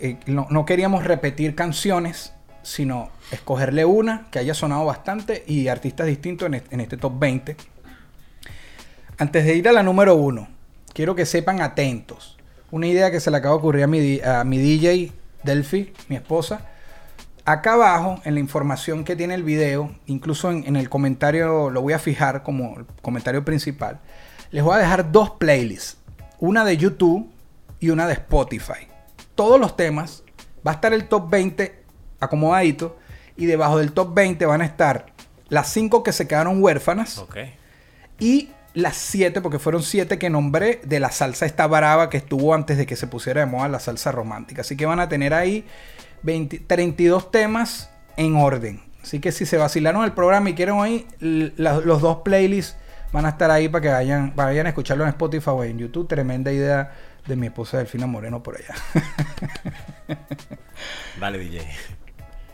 [0.00, 2.32] eh, no, queríamos repetir canciones,
[2.62, 7.56] sino escogerle una que haya sonado bastante y artistas distintos en este, top 20.
[9.18, 10.48] Antes de ir a la número uno,
[10.92, 12.36] quiero que sepan atentos.
[12.70, 15.12] Una idea que se le acaba de ocurrir a mi, di- a mi DJ
[15.44, 16.66] Delphi, mi esposa.
[17.44, 21.82] Acá abajo, en la información que tiene el video, incluso en, en el comentario, lo
[21.82, 24.00] voy a fijar como el comentario principal,
[24.50, 25.98] les voy a dejar dos playlists.
[26.40, 27.30] Una de YouTube
[27.80, 28.88] y una de Spotify.
[29.34, 30.22] Todos los temas
[30.66, 31.82] Va a estar el top 20
[32.20, 32.96] acomodadito
[33.36, 35.06] y debajo del top 20 van a estar
[35.50, 37.36] las 5 que se quedaron huérfanas Ok.
[38.18, 42.54] y las 7, porque fueron 7 que nombré de la salsa esta brava que estuvo
[42.54, 44.62] antes de que se pusiera de moda la salsa romántica.
[44.62, 45.64] Así que van a tener ahí
[46.22, 48.82] 20 32 temas en orden.
[49.02, 52.76] Así que si se vacilaron el programa y quieren oír, la- los dos playlists
[53.12, 56.08] van a estar ahí para que vayan, vayan a escucharlo en Spotify o en YouTube.
[56.08, 56.90] Tremenda idea
[57.26, 58.74] de mi esposa Delfina Moreno por allá.
[61.20, 61.66] Dale, DJ.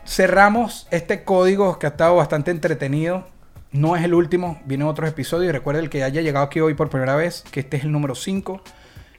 [0.05, 3.27] Cerramos este código que ha estado bastante entretenido.
[3.71, 5.49] No es el último, vienen otros episodios.
[5.49, 7.91] Y recuerden el que haya llegado aquí hoy por primera vez, que este es el
[7.91, 8.61] número 5.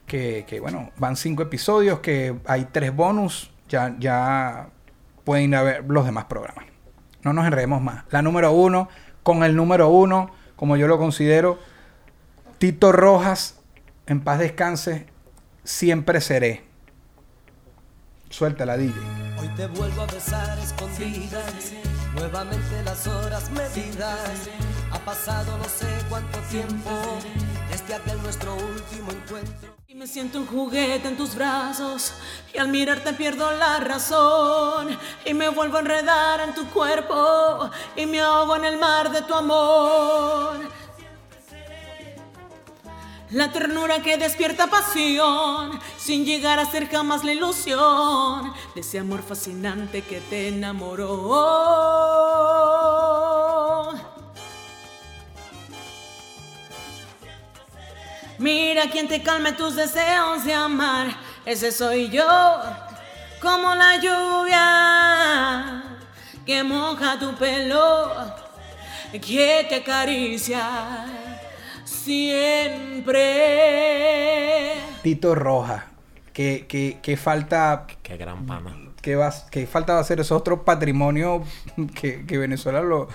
[0.07, 3.51] Que, que, bueno, van 5 episodios, que hay 3 bonus.
[3.69, 4.69] Ya, ya
[5.23, 6.65] pueden ir a ver los demás programas.
[7.23, 8.03] No nos enredemos más.
[8.11, 8.89] La número 1,
[9.23, 11.57] con el número 1, como yo lo considero,
[12.57, 13.59] Tito Rojas,
[14.05, 15.07] en paz descanse,
[15.63, 16.63] siempre seré.
[18.29, 18.93] Suéltala, DJ.
[19.39, 21.71] Hoy te vuelvo a besar escondidas,
[22.15, 24.49] nuevamente las horas medidas.
[24.91, 26.89] Ha pasado no sé cuánto tiempo
[27.69, 29.75] desde aquel nuestro último encuentro.
[29.87, 32.13] Y me siento un juguete en tus brazos
[32.51, 38.07] y al mirarte pierdo la razón y me vuelvo a enredar en tu cuerpo y
[38.07, 40.82] me ahogo en el mar de tu amor.
[43.31, 49.23] La ternura que despierta pasión, sin llegar a ser jamás la ilusión de ese amor
[49.23, 51.13] fascinante que te enamoró.
[58.37, 61.15] Mira quien te calme tus deseos de amar,
[61.45, 62.27] ese soy yo,
[63.41, 65.83] como la lluvia
[66.45, 68.11] que moja tu pelo,
[69.11, 71.22] que te acaricia
[72.03, 73.21] siempre.
[75.01, 75.83] Tito Rojas.
[76.33, 77.85] Que, que, que falta.
[78.01, 78.75] Qué gran pana.
[79.01, 81.43] Que, va, que falta va a ser ese otro patrimonio
[81.99, 83.07] que, que Venezuela lo,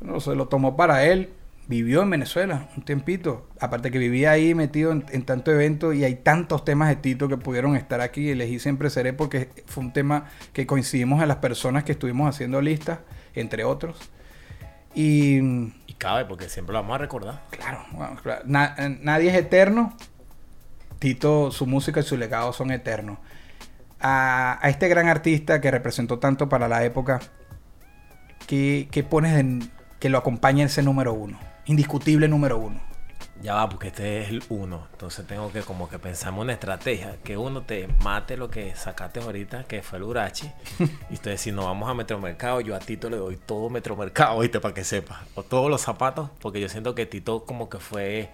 [0.00, 1.30] no se lo tomó para él.
[1.68, 3.48] Vivió en Venezuela un tiempito.
[3.58, 7.26] Aparte que vivía ahí metido en, en tanto evento y hay tantos temas de Tito
[7.28, 8.30] que pudieron estar aquí.
[8.30, 12.60] Elegí siempre seré porque fue un tema que coincidimos en las personas que estuvimos haciendo
[12.60, 13.00] listas,
[13.34, 13.96] entre otros.
[14.94, 15.40] Y
[15.98, 17.42] cabe, porque siempre lo vamos a recordar.
[17.50, 17.84] Claro,
[18.78, 19.96] eh, nadie es eterno.
[20.98, 23.18] Tito, su música y su legado son eternos.
[24.00, 27.20] A, este gran artista que representó tanto para la época,
[28.46, 29.70] ¿qué, pones en-
[30.00, 31.38] que lo acompañe ese número uno?
[31.66, 32.80] Indiscutible número uno.
[33.42, 34.86] Ya va, porque este es el uno.
[34.92, 37.16] Entonces tengo que como que pensamos una estrategia.
[37.22, 40.50] Que uno te mate lo que sacaste ahorita, que fue el Urachi.
[40.78, 44.58] y entonces si nos vamos a Metromercado, yo a Tito le doy todo Metromercado, ¿viste?
[44.58, 45.22] Para que sepa.
[45.34, 48.30] O todos los zapatos, porque yo siento que Tito como que fue...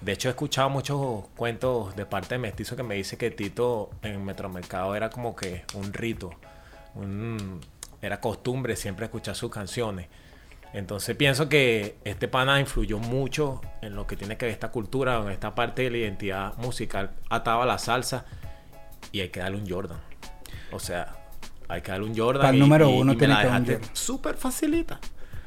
[0.00, 3.90] De hecho he escuchado muchos cuentos de parte de Mestizo que me dice que Tito
[4.02, 6.30] en Metromercado era como que un rito.
[6.94, 7.60] un-
[8.00, 10.06] era costumbre siempre escuchar sus canciones.
[10.74, 15.18] Entonces pienso que este pana influyó mucho en lo que tiene que ver esta cultura,
[15.22, 18.26] en esta parte de la identidad musical ataba a la salsa
[19.12, 19.98] y hay que darle un Jordan.
[20.70, 21.16] O sea,
[21.68, 22.42] hay que darle un Jordan.
[22.42, 23.96] Para el y- número y- uno y tiene la que dar un dejaste Jordan.
[23.96, 25.00] Súper facilita.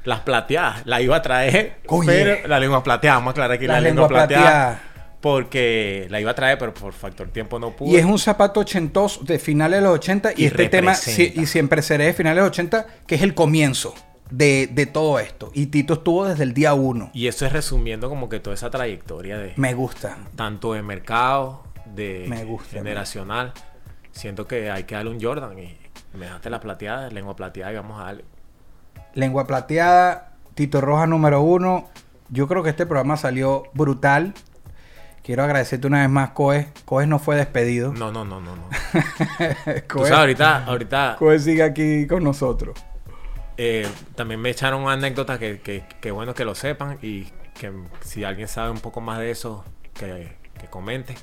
[0.05, 2.07] Las plateadas, la iba a traer, Oye.
[2.07, 4.81] pero la lengua plateada, vamos a aclarar aquí La la, lengua, lengua plateada, plateada.
[5.21, 7.91] Porque la iba a traer, pero por factor tiempo no pude.
[7.91, 11.45] Y es un zapato ochentoso de finales de los 80 y, Y este tema, y
[11.45, 13.93] siempre seré de finales de los 80, que es el comienzo
[14.31, 15.51] de, de todo esto.
[15.53, 17.11] Y Tito estuvo desde el día uno.
[17.13, 19.53] Y eso es resumiendo como que toda esa trayectoria de...
[19.57, 20.17] Me gusta.
[20.35, 23.53] tanto de mercado, de Me gusta, generacional.
[24.11, 25.77] Siento que hay que darle un Jordan y
[26.17, 28.25] me dejaste la plateada, lengua plateada y vamos a darle.
[29.13, 31.89] Lengua Plateada, Tito Roja número uno.
[32.29, 34.33] Yo creo que este programa salió brutal.
[35.21, 36.69] Quiero agradecerte una vez más, Coe.
[36.85, 37.93] Coe no fue despedido.
[37.93, 38.63] No, no, no, no, no.
[39.87, 42.75] Tú Coe, sabes, ahorita, ahorita Coe sigue aquí con nosotros.
[43.57, 47.25] Eh, también me echaron una anécdota que, que, que bueno que lo sepan y
[47.59, 47.71] que
[48.01, 51.15] si alguien sabe un poco más de eso, que, que comente.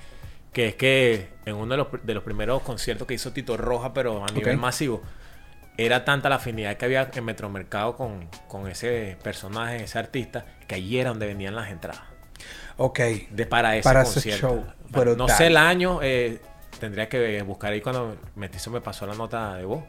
[0.52, 3.92] Que es que en uno de los, de los primeros conciertos que hizo Tito Roja,
[3.92, 5.02] pero a nivel masivo,
[5.76, 10.74] era tanta la afinidad que había en Metromercado con, con ese personaje, ese artista, que
[10.74, 12.02] allí era donde venían las entradas.
[12.76, 12.98] Ok.
[13.30, 14.48] De para ese Para ese concierto.
[14.48, 14.66] show.
[14.90, 16.40] Para- no sé el año, eh,
[16.80, 19.84] tendría que buscar ahí cuando Mestizo me pasó la nota de voz.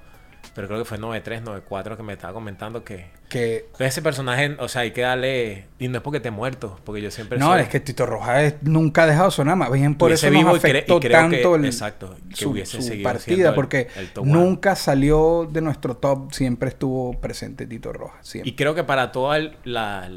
[0.55, 4.55] Pero creo que fue 93, 94 que me estaba comentando que, Que que ese personaje,
[4.59, 5.65] o sea, hay que darle.
[5.77, 7.37] Y no es porque esté muerto, porque yo siempre.
[7.37, 9.55] no, soy- es que Tito Roja es- nunca ha dejado de sonar.
[9.55, 12.15] Más bien por Hubiese eso nos vivo y cre- y afectó tanto que- el- exacto,
[12.29, 13.53] que su, hubiese su partida.
[13.55, 16.33] porque el nunca salió de nuestro top.
[16.33, 18.17] Siempre estuvo presente Tito Roja.
[18.21, 18.49] Siempre.
[18.49, 20.09] Y creo que para todas la-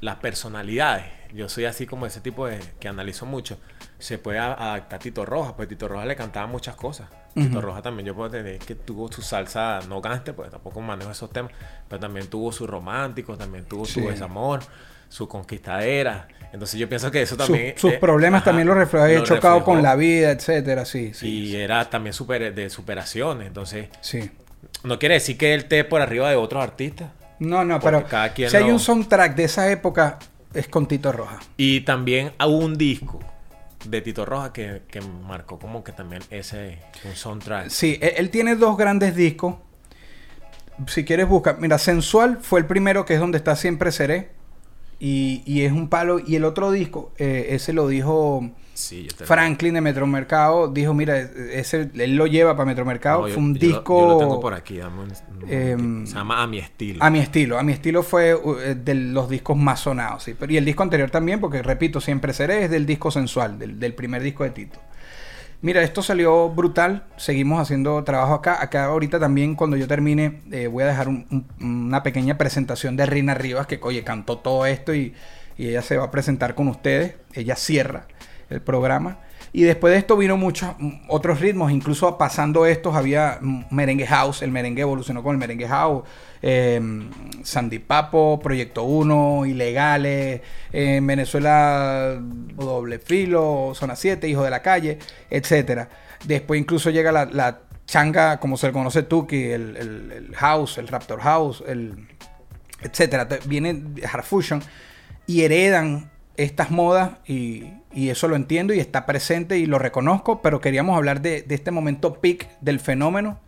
[0.00, 3.56] las personalidades, yo soy así como ese tipo de que analizo mucho.
[3.98, 7.08] Se puede a- adaptar a Tito Rojas, pues Tito Rojas le cantaba muchas cosas.
[7.34, 11.10] Tito Rojas también yo puedo tener que tuvo su salsa no gante, pues tampoco manejo
[11.10, 11.52] esos temas,
[11.86, 14.00] pero también tuvo su romántico, también tuvo Sí.
[14.00, 14.60] su desamor,
[15.10, 16.28] su conquistadera.
[16.52, 17.74] Entonces yo pienso que eso también...
[17.76, 19.64] sus eh, problemas ajá, también los reflejó, lo chocado reflejó.
[19.64, 21.28] con la vida, etcétera, sí, sí.
[21.28, 23.88] Y era también super, de superaciones, entonces...
[24.00, 24.30] Sí.
[24.82, 27.10] No quiere decir que él esté por arriba de otros artistas.
[27.38, 30.18] No, no, pero cada quien si hay lo- un soundtrack de esa época,
[30.54, 31.40] es con Tito Roja.
[31.58, 33.20] Y también hubo un disco
[33.88, 37.68] de Tito Rojas que, que marcó como que también ese un soundtrack.
[37.68, 39.56] Sí, él, él tiene dos grandes discos.
[40.86, 44.30] Si quieres buscar, mira, Sensual fue el primero que es donde está Siempre Seré.
[44.98, 46.18] Y, y es un palo.
[46.18, 50.68] Y el otro disco, eh, ese lo dijo Sí, yo Franklin de Metromercado.
[50.68, 53.22] Dijo, mira, ese, él lo lleva para Metromercado.
[53.26, 54.00] No, fue un yo disco...
[54.00, 54.78] Yo lo tengo por aquí.
[54.80, 55.12] un-
[55.48, 57.02] Em, se llama A mi estilo.
[57.02, 60.34] A mi estilo, a mi estilo fue eh, de los discos más sonados, sí.
[60.38, 63.80] Pero, y el disco anterior también, porque repito, siempre seré, es del disco sensual, del,
[63.80, 64.78] del primer disco de Tito.
[65.62, 68.62] Mira, esto salió brutal, seguimos haciendo trabajo acá.
[68.62, 71.46] Acá ahorita también cuando yo termine eh, voy a dejar un- un-
[71.86, 75.14] una pequeña presentación de Rina Rivas, que oye, cantó todo esto y,
[75.56, 77.14] y ella se va a presentar con ustedes.
[77.32, 78.06] Ella cierra
[78.50, 79.18] el programa.
[79.52, 84.06] Y después de esto vino muchos mm, otros ritmos, incluso pasando estos había mm, merengue
[84.06, 86.04] house, el merengue evolucionó con el merengue house,
[86.42, 86.80] eh,
[87.42, 90.40] Sandy Papo, Proyecto 1, Ilegales,
[90.72, 94.98] eh, en Venezuela Doble Filo, Zona 7, Hijo de la Calle,
[95.30, 95.88] etcétera.
[96.24, 100.78] Después incluso llega la, la changa, como se le conoce que el, el- el house,
[100.78, 102.06] el Raptor House, el.
[103.28, 103.82] Te- Viene
[104.12, 104.62] Hard Fusion
[105.26, 107.64] y heredan estas modas y,
[107.96, 111.54] y eso lo entiendo y está presente y lo reconozco, pero queríamos hablar de, de
[111.54, 113.40] este momento peak del fenómeno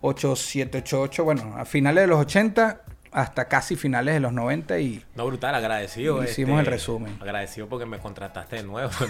[0.00, 2.80] 8788, bueno, a finales de los 80
[3.12, 6.24] hasta casi finales de los 90 y No, brutal, agradecido.
[6.24, 7.18] Hicimos este, el resumen.
[7.20, 8.90] Agradecido porque me contrataste de nuevo.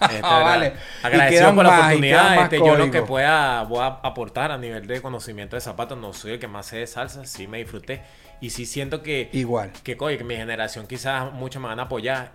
[0.00, 0.72] este, Ah.
[1.02, 2.42] Y Agradecido por la más, oportunidad.
[2.44, 6.12] este, yo lo que pueda voy a aportar a nivel de conocimiento de zapatos, no
[6.12, 8.02] soy el que más sé de salsa, sí me disfruté.
[8.40, 9.70] Y sí siento que, igual.
[9.82, 12.32] que, coño, que mi generación quizás muchos me van a apoyar.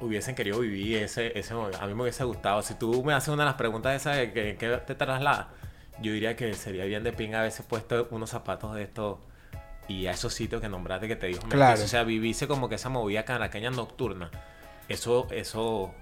[0.00, 1.78] Hubiesen querido vivir ese, ese momento.
[1.80, 2.62] A mí me hubiese gustado.
[2.62, 5.48] Si tú me haces una de las preguntas esas de que, que te traslada,
[6.00, 9.18] yo diría que sería bien de pinga haberse puesto unos zapatos de estos
[9.88, 11.82] y a esos sitios que nombraste que te dijo Claro.
[11.82, 14.30] O sea, vivirse como que esa movida caraqueña nocturna.
[14.88, 15.92] Eso, eso,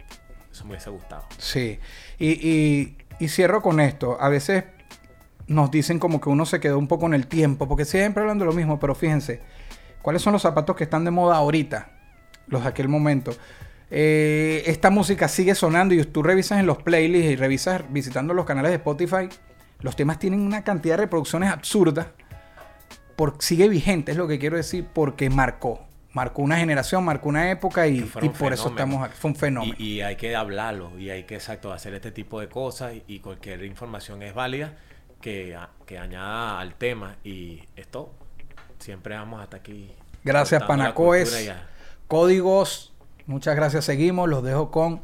[0.53, 1.25] eso me hubiese gustado.
[1.39, 1.79] Sí,
[2.19, 4.19] y, y- y cierro con esto.
[4.21, 4.65] A veces
[5.47, 8.45] nos dicen como que uno se quedó un poco en el tiempo, porque siempre hablando
[8.45, 9.41] de lo mismo, pero fíjense,
[10.03, 11.91] ¿cuáles son los zapatos que están de moda ahorita?
[12.49, 13.33] Los de aquel momento.
[13.91, 18.45] Eh, esta música sigue sonando y tú revisas en los playlists y revisas visitando los
[18.45, 19.29] canales de Spotify,
[19.81, 22.09] los temas tienen una cantidad de reproducciones absurdas.
[23.15, 25.83] Por, sigue vigente, es lo que quiero decir, porque marcó.
[26.13, 29.15] Marcó una generación, marcó una época y, por eso estamos aquí.
[29.19, 29.75] Fue un fenómeno.
[29.79, 33.05] Y, y hay que hablarlo y hay que, exacto, hacer este tipo de cosas y,
[33.07, 34.73] y cualquier información es válida
[35.21, 38.15] que, a- que añada al tema y esto
[38.79, 39.91] siempre vamos hasta aquí.
[40.25, 41.51] Gracias, Panacoes.
[42.09, 42.93] Códigos.
[43.27, 43.85] Muchas gracias.
[43.85, 44.29] Seguimos.
[44.29, 45.03] Los dejo con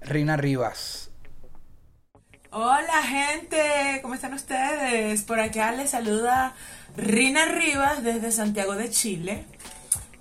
[0.00, 1.10] Rina Rivas.
[2.52, 5.22] Hola gente, ¿cómo están ustedes?
[5.22, 6.54] Por acá les saluda
[6.96, 9.44] Rina Rivas desde Santiago de Chile.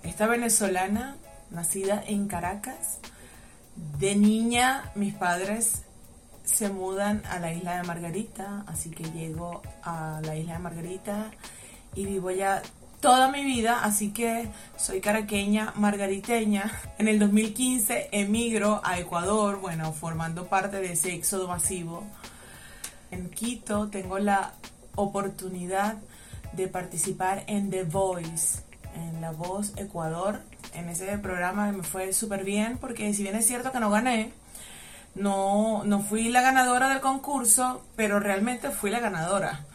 [0.03, 1.15] Esta venezolana,
[1.49, 2.99] nacida en Caracas.
[3.97, 5.83] De niña, mis padres
[6.43, 11.31] se mudan a la isla de Margarita, así que llego a la isla de Margarita
[11.95, 12.61] y vivo ya
[13.01, 16.71] toda mi vida, así que soy caraqueña margariteña.
[16.97, 22.03] En el 2015 emigro a Ecuador, bueno, formando parte de ese éxodo masivo.
[23.11, 24.53] En Quito tengo la
[24.95, 25.97] oportunidad
[26.53, 28.61] de participar en The Voice,
[28.95, 30.41] en La Voz Ecuador.
[30.73, 34.33] En ese programa me fue súper bien porque si bien es cierto que no gané,
[35.15, 39.65] no, no fui la ganadora del concurso, pero realmente fui la ganadora.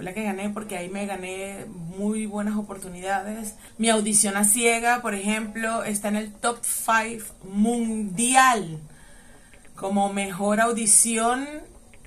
[0.00, 3.54] La que gané porque ahí me gané muy buenas oportunidades.
[3.78, 8.78] Mi audición a ciega, por ejemplo, está en el top 5 mundial
[9.74, 11.46] como mejor audición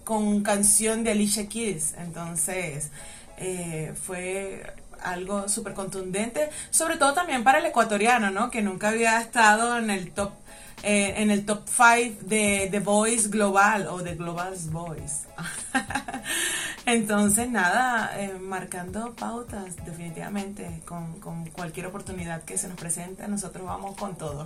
[0.03, 1.95] con canción de Alicia Keys.
[1.97, 2.91] Entonces,
[3.37, 4.63] eh, fue
[5.01, 8.49] algo súper contundente, sobre todo también para el ecuatoriano, ¿no?
[8.49, 10.31] Que nunca había estado en el top
[10.84, 15.27] eh, en el top 5 de The Voice Global o de Global's Voice.
[16.86, 23.65] Entonces, nada, eh, marcando pautas, definitivamente, con, con cualquier oportunidad que se nos presente, nosotros
[23.65, 24.45] vamos con todo.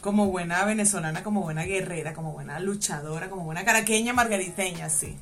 [0.00, 5.18] Como buena venezolana, como buena guerrera, como buena luchadora, como buena caraqueña, margariteña, sí.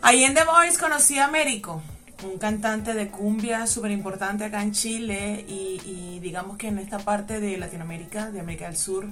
[0.00, 1.82] Ahí en The Voice conocí a Américo,
[2.22, 7.40] un cantante de cumbia súper importante acá en Chile y, digamos que en esta parte
[7.40, 9.06] de Latinoamérica, de América del Sur,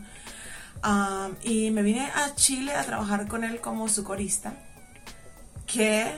[0.84, 4.54] Um, y me vine a Chile a trabajar con él como su corista,
[5.64, 6.12] que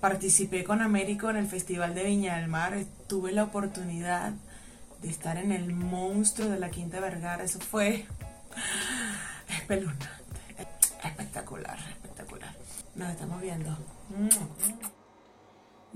[0.00, 2.74] participé con Américo en el Festival de Viña del Mar.
[3.06, 4.32] Tuve la oportunidad
[5.02, 7.44] de estar en el monstruo de la Quinta Vergara.
[7.44, 8.06] Eso fue
[9.48, 10.08] espeluznante,
[11.04, 12.54] espectacular, espectacular.
[12.94, 13.76] Nos estamos viendo.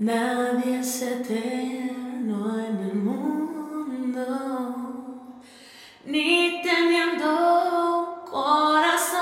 [0.01, 4.25] Nadie es eterno en el mundo,
[6.05, 9.20] ni teniendo corazón.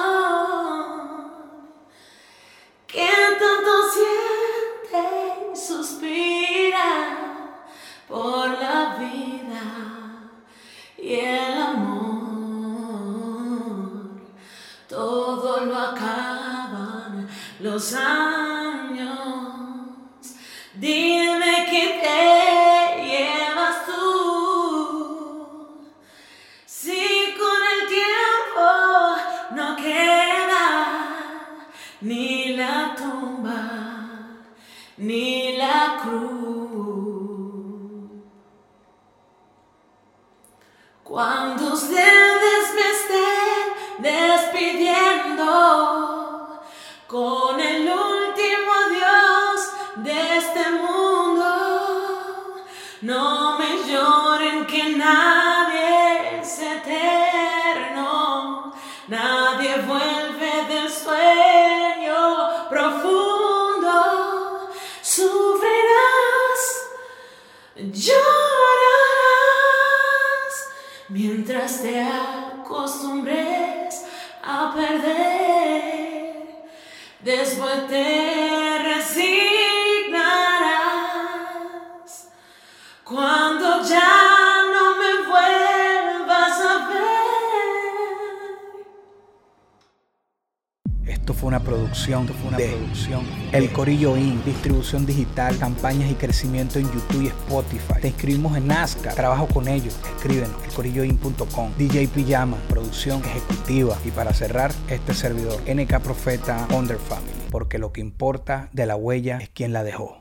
[93.89, 94.45] Corillo Inc.
[94.45, 97.95] Distribución digital, campañas y crecimiento en YouTube y Spotify.
[97.99, 99.15] Te inscribimos en Nazca.
[99.15, 99.97] Trabajo con ellos.
[100.15, 101.71] Escriben elcorilloin.com.
[101.75, 103.97] DJ Pijama, producción ejecutiva.
[104.05, 107.33] Y para cerrar, este servidor, NK Profeta Under Family.
[107.49, 110.18] Porque lo que importa de la huella es quien la dejó.